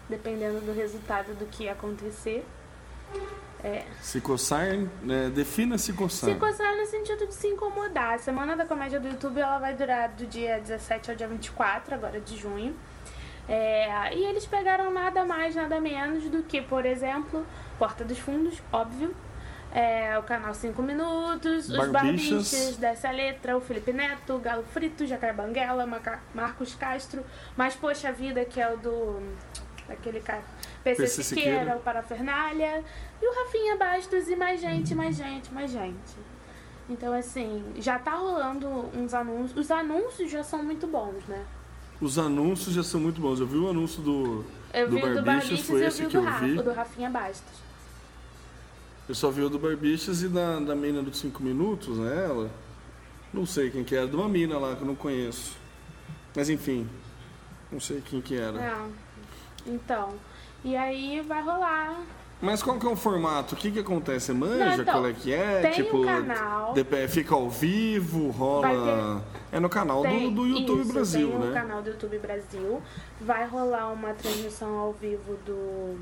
[0.08, 2.46] dependendo do resultado do que acontecer.
[4.02, 6.30] Se coçar, né, defina se coçar.
[6.30, 8.16] Se coçar no sentido de se incomodar.
[8.16, 11.96] A Semana da Comédia do YouTube ela vai durar do dia 17 ao dia 24,
[11.96, 12.76] agora de junho.
[13.48, 17.46] É, e eles pegaram nada mais, nada menos do que, por exemplo,
[17.80, 19.16] Porta dos Fundos, óbvio.
[19.76, 22.52] É, o canal 5 Minutos, os Barbichas.
[22.52, 27.24] Barbichas, Dessa Letra, o Felipe Neto, Galo Frito, Jacaré Banguela, Maca- Marcos Castro,
[27.58, 29.20] Mas Poxa Vida, que é o do.
[29.88, 30.44] daquele cara.
[30.84, 31.76] PC, PC Siqueira, Siqueira.
[31.78, 32.84] o Parafernália,
[33.22, 36.18] e o Rafinha Bastos, e mais gente, mais gente, mais gente.
[36.88, 39.58] Então, assim, já tá rolando uns anúncios.
[39.58, 41.44] Os anúncios já são muito bons, né?
[42.00, 43.40] Os anúncios já são muito bons.
[43.40, 46.06] Eu vi o anúncio do, Eu do vi o do Barbichas, Barbichas foi eu esse
[46.06, 46.60] que eu vi.
[46.60, 47.63] o do Rafinha Bastos.
[49.08, 52.26] Eu só vi o do Barbichas e da, da mina dos 5 minutos, né?
[52.26, 52.50] Ela.
[53.34, 55.58] Não sei quem que era, de uma mina lá que eu não conheço.
[56.36, 56.88] Mas enfim,
[57.72, 58.52] não sei quem que era.
[58.54, 58.90] Não.
[59.66, 60.14] Então.
[60.64, 62.00] E aí vai rolar.
[62.42, 63.56] Mas qual que é o formato?
[63.56, 64.28] O que que acontece?
[64.28, 65.62] Você manja Não, então, qual é que é?
[65.62, 66.74] tem tipo, um canal.
[66.74, 69.24] de- fica ao vivo, rola.
[69.52, 71.54] É no canal do, Tem- do YouTube isso, Brasil, tem né?
[71.54, 72.82] canal do YouTube Brasil.
[73.22, 75.98] Vai rolar uma transmissão ao vivo do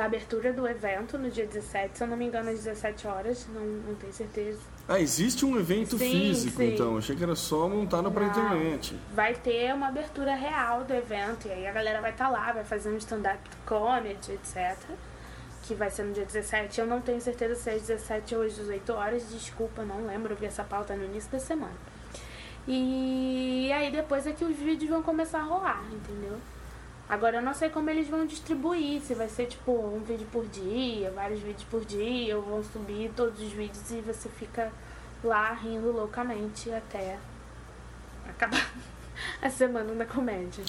[0.00, 3.46] da abertura do evento no dia 17, se eu não me engano, às 17 horas,
[3.52, 4.58] não, não tenho certeza.
[4.88, 6.72] Ah, existe um evento Sim, físico, sim.
[6.72, 6.96] então.
[6.96, 8.30] Achei que era só montado pra Não.
[8.30, 8.98] internet.
[9.12, 12.64] Vai ter uma abertura real do evento, e aí a galera vai estar lá, vai
[12.64, 14.74] fazer um stand-up comedy, etc.
[15.64, 16.80] Que vai ser no dia 17.
[16.80, 20.32] Eu não tenho certeza se é às 17 ou às 18 horas, desculpa, não lembro,
[20.32, 21.76] eu vi essa pauta no início da semana.
[22.66, 26.38] E aí depois é que os vídeos vão começar a rolar, entendeu?
[27.10, 30.46] Agora eu não sei como eles vão distribuir, se vai ser tipo um vídeo por
[30.46, 34.70] dia, vários vídeos por dia, ou vão subir todos os vídeos e você fica
[35.24, 37.18] lá rindo loucamente até
[38.28, 38.64] acabar
[39.42, 40.64] a semana da comédia.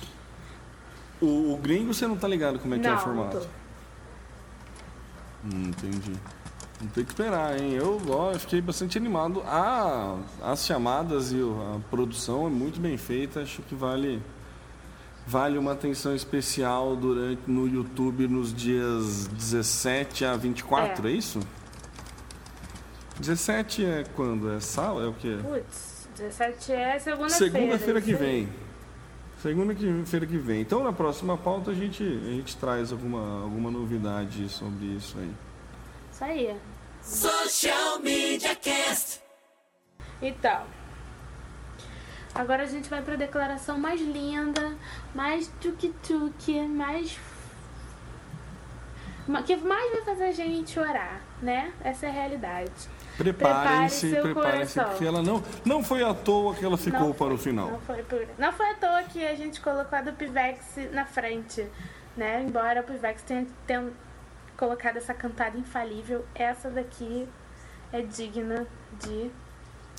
[1.21, 3.37] O, o gringo você não tá ligado como é que é o não, formato?
[3.37, 3.47] não tô.
[5.45, 6.15] Hum, entendi.
[6.79, 7.73] Vamos ter que esperar, hein?
[7.73, 9.43] Eu, ó, eu fiquei bastante animado.
[9.45, 13.41] Ah, as chamadas e a produção é muito bem feita.
[13.41, 14.19] Acho que vale
[15.31, 21.15] vale uma atenção especial durante no YouTube nos dias 17 a 24, é, É.
[21.15, 21.39] isso?
[23.17, 24.51] 17 é quando?
[24.51, 25.05] É sábado?
[25.05, 25.37] É o quê?
[25.41, 27.53] Putz, 17 é segunda-feira.
[27.53, 28.49] Segunda-feira que vem.
[29.41, 30.61] Segunda-feira que vem.
[30.61, 35.31] Então na próxima pauta a gente, a gente traz alguma, alguma novidade sobre isso aí.
[36.11, 36.57] Isso aí.
[37.01, 39.21] Social Media Cast.
[40.21, 40.61] Então.
[42.33, 44.73] Agora a gente vai pra declaração mais linda,
[45.13, 47.19] mais tuk-tuk, mais.
[49.27, 51.73] ma- que mais vai fazer a gente chorar, né?
[51.83, 52.71] Essa é a realidade.
[53.17, 54.91] Preparem-se, Prepare preparem-se, coração.
[54.91, 57.69] porque ela não, não foi à toa que ela ficou Não para o final.
[57.69, 61.05] Não foi, por- não foi à toa que a gente colocou a do Pivex na
[61.05, 61.67] frente,
[62.15, 62.41] né?
[62.41, 63.89] Embora o Pivex tenha, tenha
[64.57, 67.27] colocado essa cantada infalível, essa daqui
[67.91, 68.65] é digna
[69.01, 69.29] de.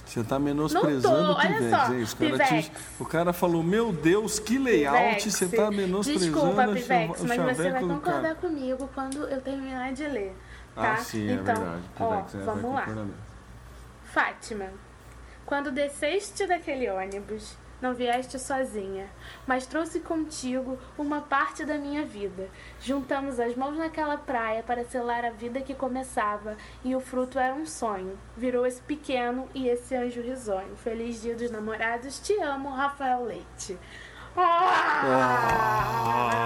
[0.05, 2.15] Você está menosprezando o olha Pivex, só, é isso?
[2.17, 2.71] O cara, te- Pivex.
[3.01, 5.25] o cara falou, meu Deus, que layout, Pivex.
[5.35, 8.35] você está menosprezando Desculpa, Pivex, chave- o mas você vai concordar cara.
[8.35, 10.35] comigo quando eu terminar de ler.
[10.75, 10.93] Tá?
[10.93, 11.83] Ah, sim, é então, verdade.
[12.01, 12.87] ó, Pivex, é, vamos lá.
[14.13, 14.67] Fátima,
[15.47, 19.11] quando desceste daquele ônibus, não vieste sozinha,
[19.47, 22.49] mas trouxe contigo uma parte da minha vida.
[22.81, 27.53] Juntamos as mãos naquela praia para selar a vida que começava, e o fruto era
[27.53, 28.17] um sonho.
[28.37, 30.77] Virou esse pequeno e esse anjo risonho.
[30.77, 33.77] Feliz dia dos namorados, te amo, Rafael Leite.
[34.37, 35.03] Ah!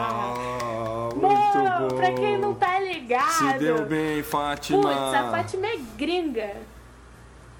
[0.08, 1.96] Ah, muito Bom, bom.
[1.96, 3.30] pra quem não tá ligado.
[3.30, 4.82] Se deu bem, Fátima.
[4.82, 6.56] Putz, a Fátima é gringa.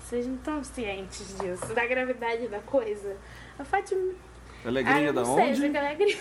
[0.01, 3.17] Vocês não estão cientes disso, da gravidade da coisa.
[3.59, 4.13] A Fátima.
[4.65, 5.57] É Ah, eu da sei, onde?
[5.59, 6.19] sei que é gringa.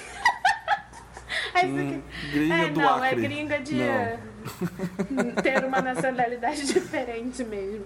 [1.53, 3.21] Aí Hum, gringa é, do não, é Acre.
[3.21, 5.31] gringa de Não.
[5.41, 7.85] ter uma nacionalidade diferente mesmo.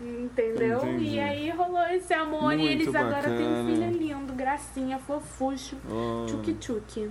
[0.00, 0.78] Entendeu?
[0.78, 1.04] Entendi.
[1.14, 3.76] E aí rolou esse amor e Muito eles agora têm um bacana.
[3.92, 6.26] filho lindo, gracinha, fofucho, Oh.
[6.26, 7.08] tchuki-tchuki.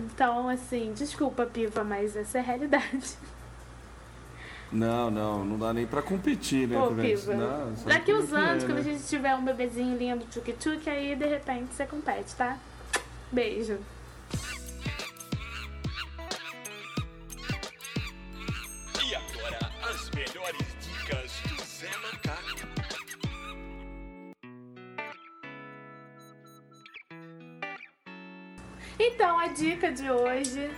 [0.00, 3.16] Então, assim, desculpa, Piva, mas essa é a realidade.
[4.74, 6.76] Não, não, não dá nem pra competir, né?
[6.76, 7.32] Ô, com Piva.
[7.32, 8.80] Não, Daqui uns que é, anos, quando né?
[8.80, 12.58] a gente tiver um bebezinho lindo, tchuki-tchuki, aí de repente você compete, tá?
[13.30, 13.78] Beijo.
[19.04, 19.58] E agora,
[19.88, 22.66] as melhores dicas do Zé Macaco.
[28.98, 30.68] Então, a dica de hoje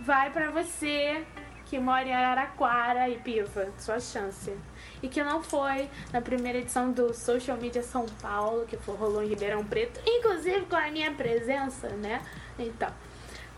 [0.00, 1.24] vai pra você
[1.72, 4.54] que mora em Araraquara e Piva, sua chance.
[5.02, 9.22] E que não foi na primeira edição do Social Media São Paulo, que foi, rolou
[9.22, 12.20] em Ribeirão Preto, inclusive com a minha presença, né?
[12.58, 12.90] Então,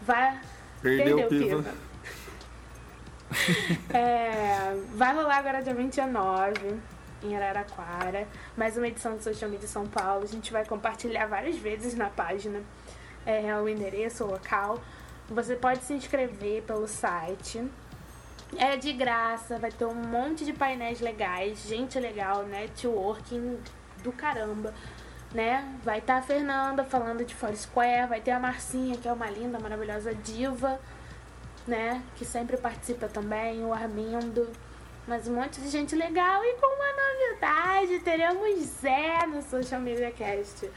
[0.01, 0.41] vai.
[0.81, 1.65] Perdeu, Perdeu, Piva.
[3.93, 6.55] É, vai rolar agora dia 29
[7.25, 10.23] em Araraquara, mais uma edição do Social Media São Paulo.
[10.23, 12.62] A gente vai compartilhar várias vezes na página
[13.27, 14.81] é, o endereço, o local.
[15.29, 17.65] Você pode se inscrever pelo site.
[18.57, 23.59] É de graça, vai ter um monte de painéis legais, gente legal, networking
[24.03, 24.72] do caramba,
[25.32, 25.68] né?
[25.82, 29.59] Vai estar a Fernanda falando de Foursquare, vai ter a Marcinha, que é uma linda,
[29.59, 30.78] maravilhosa diva,
[31.66, 32.03] né?
[32.16, 34.49] Que sempre participa também, o Armindo,
[35.07, 40.11] mas um monte de gente legal e com uma novidade, teremos Zé no Social Media
[40.12, 40.70] Cast.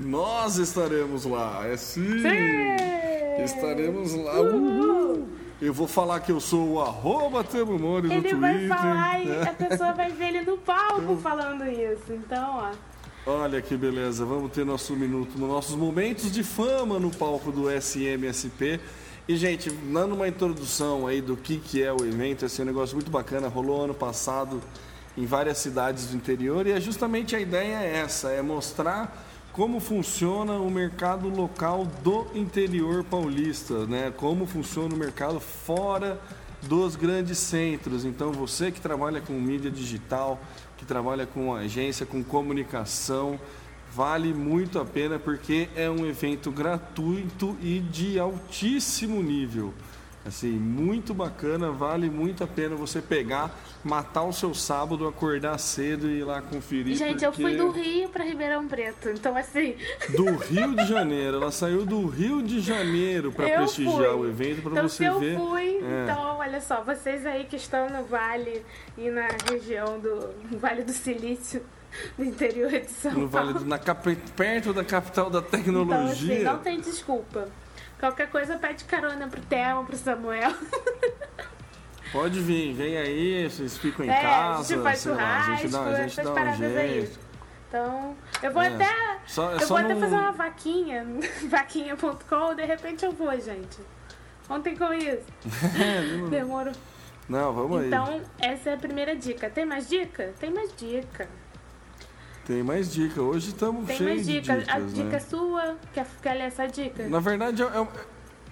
[0.00, 2.20] Nós estaremos lá, é sim.
[2.20, 3.42] Sim!
[3.44, 4.40] Estaremos lá.
[4.40, 5.28] Uhul.
[5.64, 8.38] Eu vou falar que eu sou o arroba Temo Mores no Ele Twitter.
[8.38, 12.12] vai falar e a pessoa vai ver ele no palco falando isso.
[12.12, 12.70] Então,
[13.26, 13.30] ó.
[13.30, 18.78] Olha que beleza, vamos ter nosso minuto, nossos momentos de fama no palco do SMSP.
[19.26, 22.66] E, gente, dando uma introdução aí do que, que é o evento, esse é um
[22.66, 24.60] negócio muito bacana, rolou ano passado
[25.16, 29.78] em várias cidades do interior e é justamente a ideia é essa, é mostrar como
[29.78, 34.12] funciona o mercado local do interior paulista, né?
[34.16, 36.20] Como funciona o mercado fora
[36.62, 38.04] dos grandes centros.
[38.04, 40.40] Então, você que trabalha com mídia digital,
[40.76, 43.38] que trabalha com agência, com comunicação,
[43.94, 49.72] vale muito a pena porque é um evento gratuito e de altíssimo nível.
[50.26, 53.54] Assim, muito bacana, vale muito a pena você pegar,
[53.84, 56.96] matar o seu sábado, acordar cedo e ir lá conferir.
[56.96, 59.10] Gente, eu fui porque- do Rio pra Ribeirão Preto.
[59.10, 59.74] Então, assim.
[60.16, 61.36] do Rio de Janeiro.
[61.36, 64.20] Ela saiu do Rio de Janeiro para eu prestigiar fui.
[64.20, 65.36] o evento, para então, você eu ver.
[65.36, 66.02] fui, É.
[66.04, 68.64] então, olha só, vocês aí que estão no Vale
[68.96, 71.62] e na região do Vale do Silício,
[72.16, 73.52] do interior de São No Paulo.
[73.52, 76.34] vale, do- na, perto da capital da Então, tecnologia.
[76.34, 77.46] assim, não tem desculpa.
[77.98, 80.52] Qualquer coisa pede carona pro Theo, pro Samuel.
[82.12, 84.60] Pode vir, vem aí, vocês ficam em é, casa.
[84.60, 86.76] a gente faz sei lá, a gente dá, churrasco, a gente essas dá um paradas
[86.76, 86.90] aí.
[87.00, 87.18] jeito.
[87.68, 88.68] Então, eu vou É.
[88.68, 89.18] até.
[89.26, 91.06] Só- é eu vou até não- fazer uma vaquinha,
[91.50, 93.78] vaquinha.com, de repente eu vou, gente.
[94.46, 95.24] Contem com isso.
[96.30, 96.72] Demorou.
[97.28, 97.86] Não, vamos aí.
[97.88, 99.50] Então, essa é a primeira dica.
[99.50, 100.32] Tem mais dica?
[100.38, 101.28] Tem mais dica.
[102.46, 103.22] Tem mais dica.
[103.22, 104.56] Hoje estamos cheios de dica.
[104.58, 105.16] dicas, a dica né?
[105.16, 105.76] é sua.
[105.92, 107.08] Quer, quer ler essa dica?
[107.08, 107.88] Na verdade, eu, eu-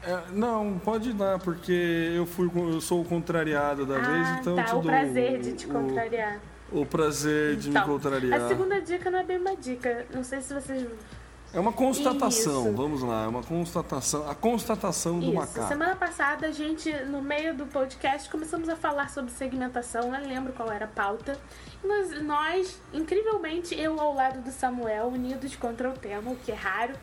[0.05, 4.53] é, não, pode dar, porque eu fui eu sou o contrariado da vez, ah, então
[4.55, 4.64] eu tá.
[4.64, 6.40] te O dou prazer de te o- contrariar.
[6.72, 8.40] O, prazer de Então, me contrariar.
[8.40, 10.07] A segunda dica não é bem uma dica.
[10.14, 10.86] Não sei se vocês.
[11.55, 12.72] É uma constatação, Isso.
[12.72, 15.34] vamos lá, é uma constatação, a constatação do Isso.
[15.34, 15.68] macaco.
[15.68, 20.11] Semana passada, a gente, no meio do podcast, começamos a falar sobre segmentação.
[20.11, 21.38] Não lembro qual era a pauta.
[21.84, 26.55] Nós, nós, incrivelmente, eu ao lado do Samuel, unidos contra o tema, o que é
[26.55, 26.94] raro,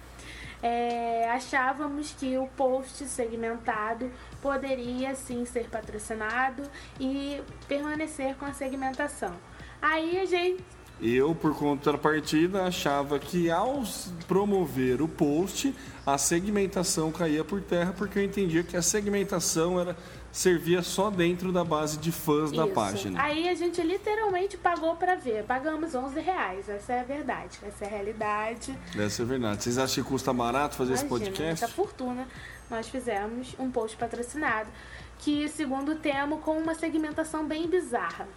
[0.64, 6.64] é, achávamos que o post segmentado poderia sim ser patrocinado
[7.00, 9.34] e permanecer com a segmentação.
[9.82, 10.64] Aí a gente
[11.02, 13.84] Eu, por contrapartida, achava que ao
[14.28, 15.74] promover o post,
[16.06, 19.95] a segmentação caía por terra, porque eu entendia que a segmentação era
[20.32, 22.74] servia só dentro da base de fãs da Isso.
[22.74, 23.22] página.
[23.22, 25.43] Aí a gente literalmente pagou pra ver.
[25.43, 26.70] Pagamos 11 reais.
[26.70, 27.58] Essa é a verdade.
[27.64, 28.78] Essa é a realidade.
[28.97, 29.64] Essa é verdade.
[29.64, 31.64] Vocês acham que custa barato fazer esse Imagina, podcast?
[31.64, 32.28] Essa fortuna.
[32.70, 34.70] Nós fizemos um post patrocinado.
[35.18, 38.28] Que, segundo o Temo, com uma segmentação bem bizarra.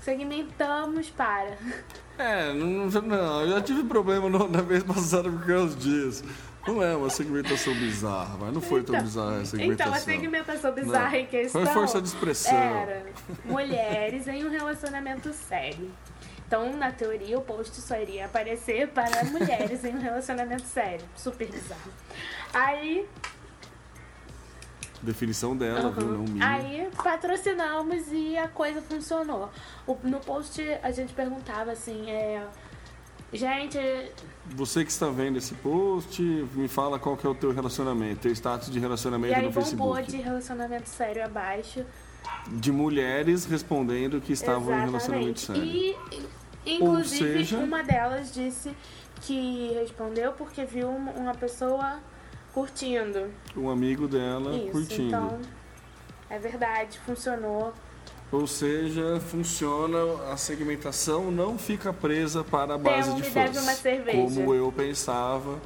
[0.00, 1.58] Segmentamos para.
[2.20, 6.22] É, não, não, eu já tive problema no- na vez passada por causa disso.
[6.66, 9.94] Não é uma segmentação bizarra, mas não foi tão Então- bizarra a Então, segmentação.
[9.94, 11.16] a segmentação bizarra Não.
[11.18, 12.54] em questão Foi força de expressão.
[12.54, 13.06] era
[13.46, 15.90] mulheres em um relacionamento sério.
[16.46, 21.04] Então, na teoria, o post só iria aparecer para mulheres em um relacionamento sério.
[21.16, 21.90] Super bizarro.
[22.52, 23.06] Aí,
[25.02, 26.06] Definição dela, viu?
[26.08, 26.46] Não minha.
[26.46, 29.48] aí patrocinamos e a coisa funcionou.
[29.86, 32.44] O- no post a gente perguntava assim, é,
[33.32, 33.78] gente,
[34.56, 36.20] Você que está vendo esse post,
[36.54, 39.50] me fala qual que é o teu relacionamento, teu status de relacionamento e aí no
[39.52, 40.10] bombou Facebook.
[40.10, 41.84] de relacionamento sério abaixo.
[42.48, 45.62] De mulheres respondendo que estavam em relacionamento sério.
[45.64, 45.96] E,
[46.66, 48.70] inclusive, seja- uma delas disse
[49.22, 51.98] que respondeu porque viu uma pessoa
[52.52, 53.28] curtindo.
[53.56, 55.08] Um amigo dela Isso, curtindo.
[55.08, 55.40] então
[56.28, 57.72] é verdade, funcionou.
[58.32, 59.98] Ou seja, funciona,
[60.32, 63.50] a segmentação não fica presa para a base Tem um de me fãs.
[63.50, 64.16] deve uma cerveja.
[64.18, 65.58] Como eu pensava.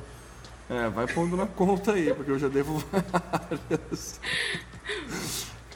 [0.70, 4.18] É, vai pondo na conta aí, porque eu já devo várias.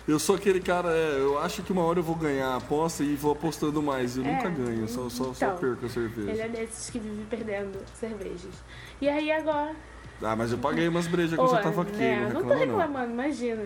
[0.06, 3.02] Eu sou aquele cara, é, eu acho que uma hora eu vou ganhar a aposta
[3.04, 4.16] e vou apostando mais.
[4.16, 6.30] Eu É, nunca ganho, só, só, só então, perco a cerveja.
[6.30, 8.54] Ele é desses que vive perdendo cervejas.
[8.98, 9.76] E aí agora.
[10.22, 12.66] Ah, mas eu paguei umas brejas Pô, já tava aqui, né, não não tô reclama
[12.66, 12.78] não.
[12.78, 13.64] reclamando, imagina.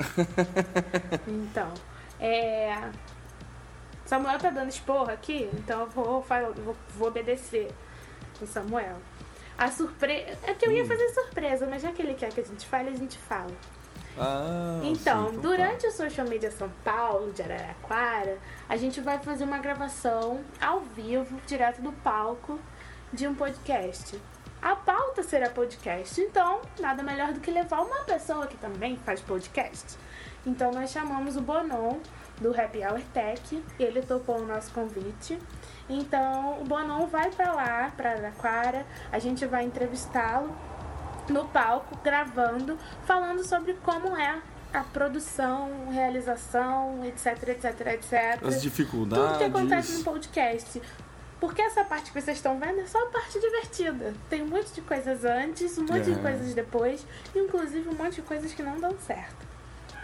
[1.28, 1.72] então,
[2.18, 2.88] é.
[4.06, 6.22] Samuel tá dando esporro aqui, então eu vou,
[6.64, 7.70] vou, vou obedecer
[8.40, 8.96] o Samuel.
[9.56, 10.38] A surpresa.
[10.44, 10.76] É que eu Hum.
[10.76, 13.52] ia fazer surpresa, mas já que ele quer que a gente fale, a gente fala.
[14.18, 15.40] Ah, Então, sim, tá.
[15.42, 18.38] durante o Social Media São Paulo, de Araraquara,
[18.68, 22.58] a gente vai fazer uma gravação ao vivo, direto do palco,
[23.12, 24.18] de um podcast.
[24.62, 29.20] A pauta será podcast, então nada melhor do que levar uma pessoa que também faz
[29.20, 29.96] podcast.
[30.46, 31.98] Então nós chamamos o Bonon
[32.40, 35.38] do Happy Hour Tech, ele topou o nosso convite.
[35.88, 40.54] Então o Bonon vai pra lá, pra Araraquara, a gente vai entrevistá-lo
[41.30, 44.42] no palco, gravando, falando sobre como é
[44.72, 48.46] a produção, realização, etc, etc, etc.
[48.46, 49.24] As dificuldades.
[49.24, 50.82] Tudo que acontece no podcast.
[51.40, 54.12] Porque essa parte que vocês estão vendo é só a parte divertida.
[54.28, 56.14] Tem um monte de coisas antes, um monte É.
[56.14, 59.48] de coisas depois, inclusive um monte de coisas que não dão certo.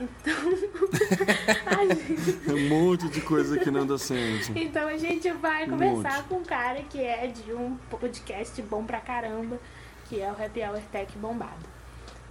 [0.01, 0.35] Então.
[1.67, 4.53] a gente, Um monte de coisa que não dá certo.
[4.57, 9.01] então a gente vai conversar com um cara que é de um podcast bom pra
[9.01, 9.59] caramba,
[10.07, 11.77] que é o Happy Hour Tech Bombado.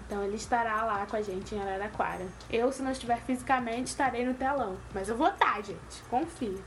[0.05, 2.25] Então ele estará lá com a gente em Araraquara.
[2.51, 4.77] Eu, se não estiver fisicamente, estarei no telão.
[4.93, 6.03] Mas eu vou estar, gente.
[6.09, 6.57] Confia.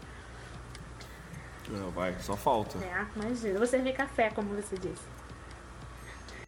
[1.70, 2.78] Não, vai, só falta.
[2.82, 3.58] É, imagina.
[3.58, 5.02] Vou servir café, como você disse.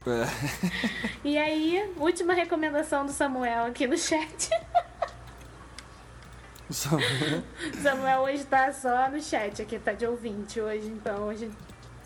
[0.07, 1.11] É.
[1.23, 4.49] E aí, última recomendação do Samuel aqui no chat.
[6.71, 6.97] Só-
[7.83, 11.51] Samuel hoje tá só no chat aqui, tá de ouvinte hoje, então hoje.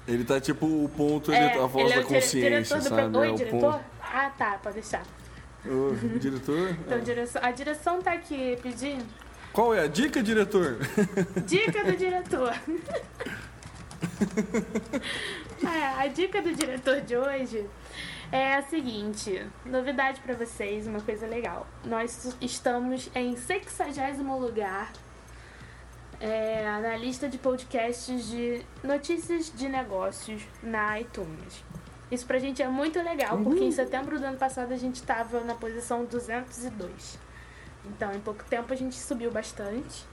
[0.09, 3.17] Ele tá tipo o ponto, ele, É, a voz ele é da o consciência, sabe?
[3.17, 3.61] Oi, é o diretor?
[3.61, 3.85] ponto.
[4.01, 5.03] Ah, tá, pode deixar.
[5.65, 6.71] Ô, diretor?
[6.71, 7.43] Então, direção...
[7.45, 9.05] a direção tá aqui pedindo.
[9.55, 10.79] Qual é a dica, diretor?
[11.47, 12.53] Dica do diretor.
[15.65, 17.67] É, a dica do diretor de hoje
[18.31, 21.67] é a seguinte: novidade pra vocês, uma coisa legal.
[21.85, 24.93] Nós estamos em 60 lugar
[26.21, 31.65] é, na lista de podcasts de notícias de negócios na iTunes.
[32.11, 35.41] Isso pra gente é muito legal, porque em setembro do ano passado a gente tava
[35.41, 37.24] na posição 202.
[37.87, 40.05] Então, em pouco tempo a gente subiu bastante.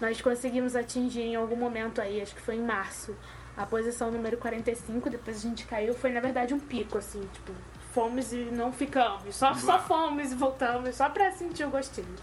[0.00, 3.16] Nós conseguimos atingir em algum momento aí, acho que foi em março,
[3.56, 7.52] a posição número 45, depois a gente caiu, foi na verdade um pico, assim, tipo,
[7.92, 12.16] fomos e não ficamos, só, só fomos e voltamos, só pra sentir o gostinho.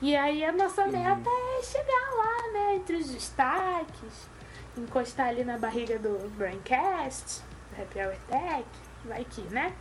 [0.00, 4.28] E aí a nossa meta é chegar lá, né, entre os destaques,
[4.76, 8.64] encostar ali na barriga do Braincast, do Happy Hour Tech,
[9.04, 9.74] vai que, né?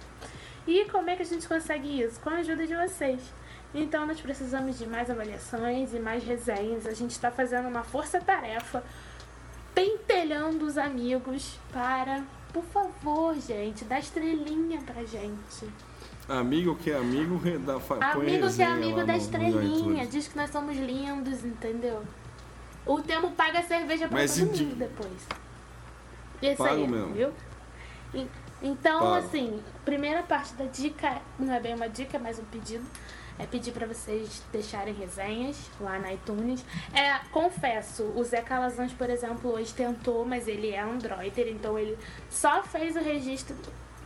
[0.67, 2.19] E como é que a gente consegue isso?
[2.19, 3.21] Com a ajuda de vocês.
[3.73, 6.85] Então nós precisamos de mais avaliações e mais resenhas.
[6.85, 8.83] A gente está fazendo uma força-tarefa,
[9.73, 15.69] pentelhando os amigos para, por favor, gente, dá estrelinha pra gente.
[16.27, 20.49] Amigo que é amigo, põe Amigo que é amigo da no- estrelinha, diz que nós
[20.51, 22.03] somos lindos, entendeu?
[22.85, 25.27] O Temo paga cerveja pra Mas todo mundo depois.
[26.41, 27.13] Isso Pago aí, mesmo.
[27.13, 27.31] viu?
[28.13, 28.27] E-
[28.63, 29.13] Então, Pago.
[29.15, 32.85] assim, primeira parte da dica, não é bem uma dica, é mais um pedido.
[33.41, 36.63] É pedir pra vocês deixarem resenhas lá na iTunes.
[36.93, 41.97] É, confesso, o Zé Calazans, por exemplo, hoje tentou, mas ele é Androider, então ele
[42.29, 43.55] só fez o registro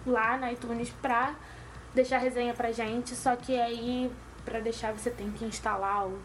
[0.06, 1.36] lá na iTunes pra
[1.94, 4.12] deixar resenha pra gente, só que aí
[4.46, 6.20] pra deixar você tem que instalar o,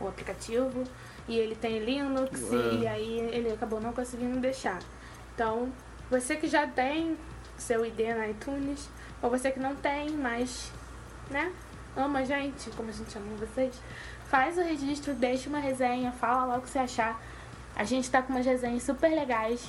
[0.00, 0.82] o aplicativo
[1.28, 2.74] e ele tem Linux É.
[2.74, 4.80] e aí ele acabou não conseguindo deixar.
[5.34, 5.72] Então,
[6.10, 7.16] você que já tem
[7.56, 8.88] seu ID na iTunes.
[9.20, 10.72] Ou você que não tem, mas,
[11.30, 11.52] né,
[11.96, 13.74] ama a gente, como a gente ama vocês.
[14.26, 17.20] Faz o registro, deixa uma resenha, fala lá o que você achar.
[17.74, 19.68] A gente tá com umas resenhas super legais.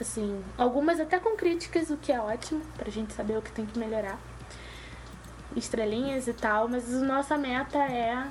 [0.00, 3.64] Assim, algumas até com críticas, o que é ótimo, pra gente saber o que tem
[3.64, 4.18] que melhorar.
[5.54, 8.26] Estrelinhas e tal, mas a nossa meta é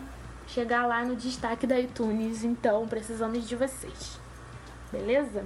[0.47, 4.19] chegar lá no destaque da iTunes, então precisamos de vocês.
[4.91, 5.43] Beleza?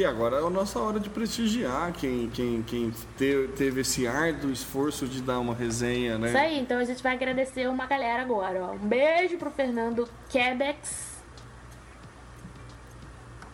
[0.00, 4.50] E agora é a nossa hora de prestigiar quem, quem, quem te- teve esse árduo
[4.50, 6.28] esforço de dar uma resenha, né?
[6.28, 8.70] Isso aí, então a gente vai agradecer uma galera agora, ó.
[8.72, 11.22] Um beijo pro Fernando Quebex.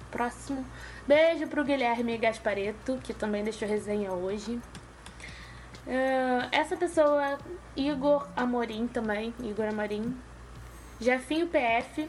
[0.08, 0.64] Próximo.
[1.04, 4.60] Beijo pro Guilherme Gaspareto, que também deixou resenha hoje.
[5.88, 7.38] Ah, essa pessoa,
[7.74, 10.16] Igor Amorim também, Igor Amorim.
[11.00, 12.08] Jefinho PF.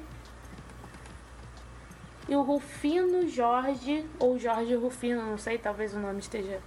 [2.27, 6.59] E o Rufino Jorge, ou Jorge Rufino, não sei, talvez o nome esteja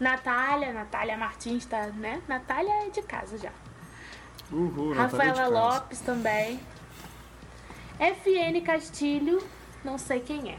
[0.00, 2.20] Natália, Natália Martins tá, né?
[2.26, 3.52] Natália é de casa já.
[4.50, 5.74] Uhul, Natália de Rafaela.
[5.74, 6.60] Lopes também.
[7.98, 9.42] FN Castilho,
[9.84, 10.58] não sei quem é.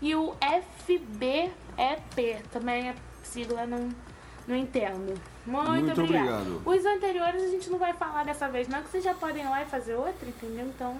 [0.00, 0.32] E o
[0.84, 2.94] FBEP, também é
[3.24, 3.88] sigla, não,
[4.46, 5.20] não entendo.
[5.44, 6.42] Muito, Muito obrigada.
[6.42, 6.62] obrigado.
[6.64, 9.48] Os anteriores a gente não vai falar dessa vez, não, que vocês já podem ir
[9.48, 10.66] lá e fazer outra, entendeu?
[10.66, 10.96] Então,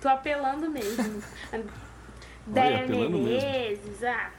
[0.00, 1.22] tô apelando mesmo.
[2.46, 2.86] Deia.
[2.86, 4.30] Menezes, ah.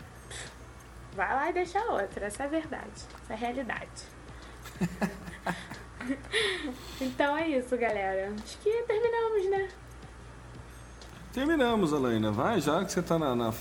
[1.14, 2.92] Vai lá e deixa outra, essa é a verdade,
[3.24, 4.04] essa é a realidade.
[7.02, 8.32] então é isso, galera.
[8.44, 9.68] Acho que terminamos, né?
[11.34, 12.32] Terminamos, Alaina.
[12.32, 13.54] Vai, já que você tá na, na,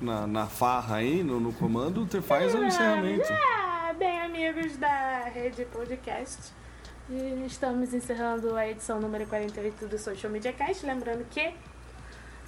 [0.00, 3.32] na, na, farra aí, no, no comando, você faz o encerramento.
[3.32, 6.52] Ah, bem, amigos da Rede Podcast.
[7.10, 10.84] E Estamos encerrando a edição número 48 do Social Media Cast.
[10.84, 11.54] Lembrando que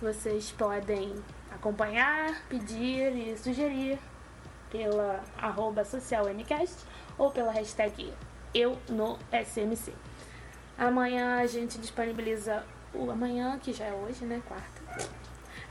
[0.01, 1.15] vocês podem
[1.51, 3.99] acompanhar, pedir e sugerir
[4.71, 6.85] pela arroba socialmcast
[7.17, 8.13] ou pela hashtag
[8.55, 9.95] eu no SMC.
[10.77, 12.63] Amanhã a gente disponibiliza
[12.93, 14.43] o amanhã, que já é hoje, né?
[14.47, 15.09] Quarta.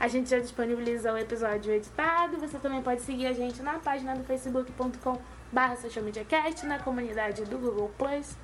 [0.00, 2.38] A gente já disponibiliza o episódio editado.
[2.38, 5.20] Você também pode seguir a gente na página do facebook.com
[5.52, 8.36] barra socialmediacast, na comunidade do Google Plus.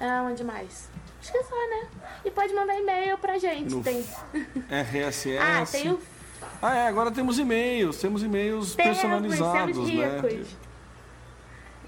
[0.00, 0.88] Ah, onde mais?
[1.20, 1.88] Acho que é só, né?
[2.24, 3.74] E pode mandar e-mail pra gente.
[3.74, 4.04] No Tem...
[4.70, 5.38] RSS.
[5.38, 6.00] Ah, tem o
[6.62, 7.98] Ah, é, agora temos e-mails.
[7.98, 10.22] Temos e-mails Temos, personalizados, temos né?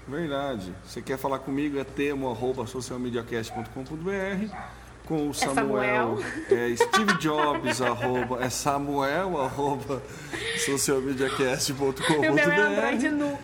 [0.07, 0.71] Verdade.
[0.85, 4.71] Você quer falar comigo é temo.socialmediacast.com.br
[5.11, 6.19] com o Samuel,
[6.49, 10.01] é Steve Jobs, arroba, é Samuel, arroba,
[10.65, 13.37] socialmediacast.com.br O meu é Android nu.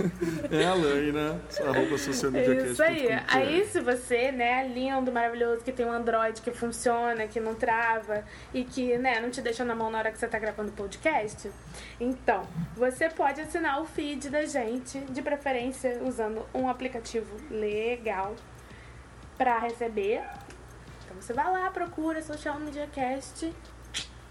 [0.50, 3.08] É a Laina, arroba socialmediacast.com.br Isso aí.
[3.28, 8.24] Aí se você, né, lindo, maravilhoso, que tem um Android que funciona, que não trava
[8.52, 10.74] e que, né, não te deixa na mão na hora que você tá gravando o
[10.74, 11.50] podcast,
[11.98, 18.34] então, você pode assinar o feed da gente, de preferência usando um aplicativo legal
[19.36, 20.22] pra receber.
[21.04, 23.52] Então você vai lá, procura Social Media Cast,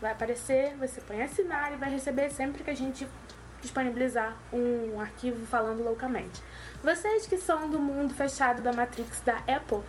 [0.01, 3.07] vai aparecer, você põe assinar e vai receber sempre que a gente
[3.61, 6.41] disponibilizar um arquivo falando loucamente.
[6.83, 9.81] Vocês que são do mundo fechado da Matrix da Apple,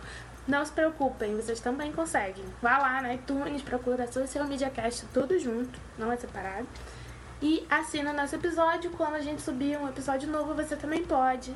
[0.47, 2.43] não se preocupem, vocês também conseguem.
[2.61, 6.67] Vá lá na iTunes, procura Social Media Cast tudo junto, não é separado.
[7.41, 8.91] E assina nosso episódio.
[8.91, 11.51] Quando a gente subir um episódio novo, você também pode.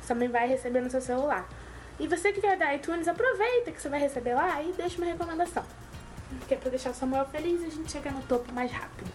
[0.00, 1.48] Você também vai receber no seu celular.
[1.98, 5.06] E você que quer da iTunes, aproveita que você vai receber lá e deixa uma
[5.06, 5.64] recomendação.
[6.46, 9.10] Que é pra deixar o Samuel feliz a gente chegar no topo mais rápido.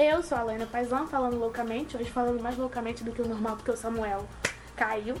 [0.00, 1.96] Eu sou a Laina Paisão, falando loucamente.
[1.96, 4.28] Hoje falando mais loucamente do que o normal, porque o Samuel
[4.76, 5.16] caiu.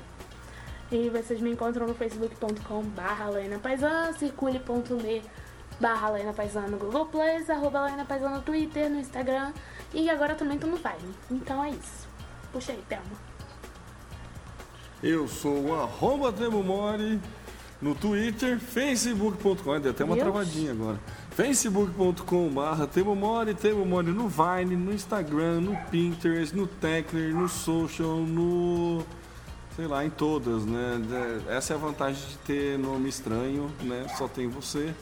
[0.92, 5.20] E vocês me encontram no facebook.com barra Laina Paisão, circule.me
[5.80, 9.52] barra Laina Paisão no Google Plus, arroba Laina Paisão no Twitter, no Instagram.
[9.92, 11.12] E agora também tô no Vine.
[11.28, 12.06] Então é isso.
[12.52, 13.04] Puxa aí, Thelma.
[15.02, 17.20] Eu sou o arroba Temo Mori
[17.82, 20.24] no Twitter, facebook.com, deu até uma Deus.
[20.24, 21.00] travadinha agora.
[21.38, 27.48] facebook.com barra Temo Mori, Temo Mori no Vine, no Instagram, no Pinterest, no Tecner, no
[27.48, 29.04] Social, no...
[29.76, 31.00] sei lá, em todas, né?
[31.48, 34.04] Essa é a vantagem de ter nome estranho, né?
[34.18, 34.92] Só tem você,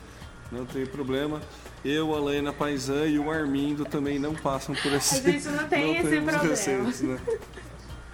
[0.52, 1.40] não tem problema.
[1.82, 5.16] Eu, a Laina Paisan e o Armindo também não passam por esse...
[5.16, 7.14] A gente não tem esse temos problema.
[7.14, 7.38] né?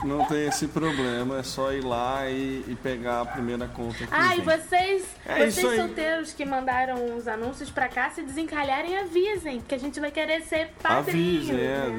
[0.05, 4.09] Não tem esse problema, é só ir lá e, e pegar a primeira conta que
[4.11, 9.61] Ah, e vocês, É vocês solteiros que mandaram os anúncios pra cá, se desencalharem, avisem,
[9.61, 11.41] porque a gente vai querer ser padrinho.
[11.41, 11.97] Avise, é, né?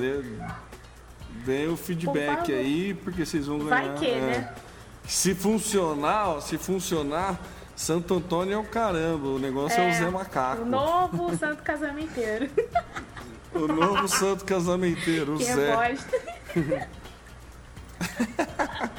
[1.46, 2.56] dê, dê o Por feedback favor.
[2.56, 3.96] aí, porque vocês vão Vai ganhar.
[4.00, 4.20] que, é.
[4.20, 4.54] né?
[5.08, 7.40] Se funcionar, ó, se funcionar,
[7.76, 10.62] Santo Antônio é o caramba, o negócio é, o Zé Macaco.
[10.62, 12.50] O novo santo casamenteiro.
[13.54, 15.76] O novo santo casamenteiro, o que Zé.
[15.76, 16.22] bosta.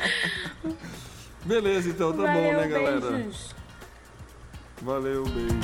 [1.44, 3.00] Beleza, então tá Valeu, bom, né, galera?
[3.00, 3.54] beijos.
[4.82, 5.60] Valeu, beijo.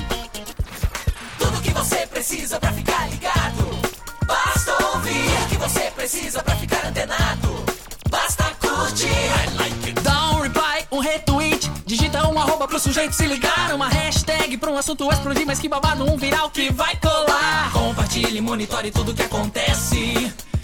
[1.39, 3.81] Tudo que você precisa pra ficar ligado.
[4.25, 7.65] Basta ouvir o que você precisa pra ficar antenado.
[8.09, 9.07] Basta curtir.
[9.07, 10.01] I like it.
[10.01, 11.69] Dá um reply, um retweet.
[11.85, 13.73] Digita um arroba pro sujeito se ligar.
[13.73, 15.45] Uma hashtag pra um assunto explodir.
[15.47, 17.71] Mas que babado, um viral que vai colar.
[17.73, 20.31] Compartilhe, monitore tudo que acontece.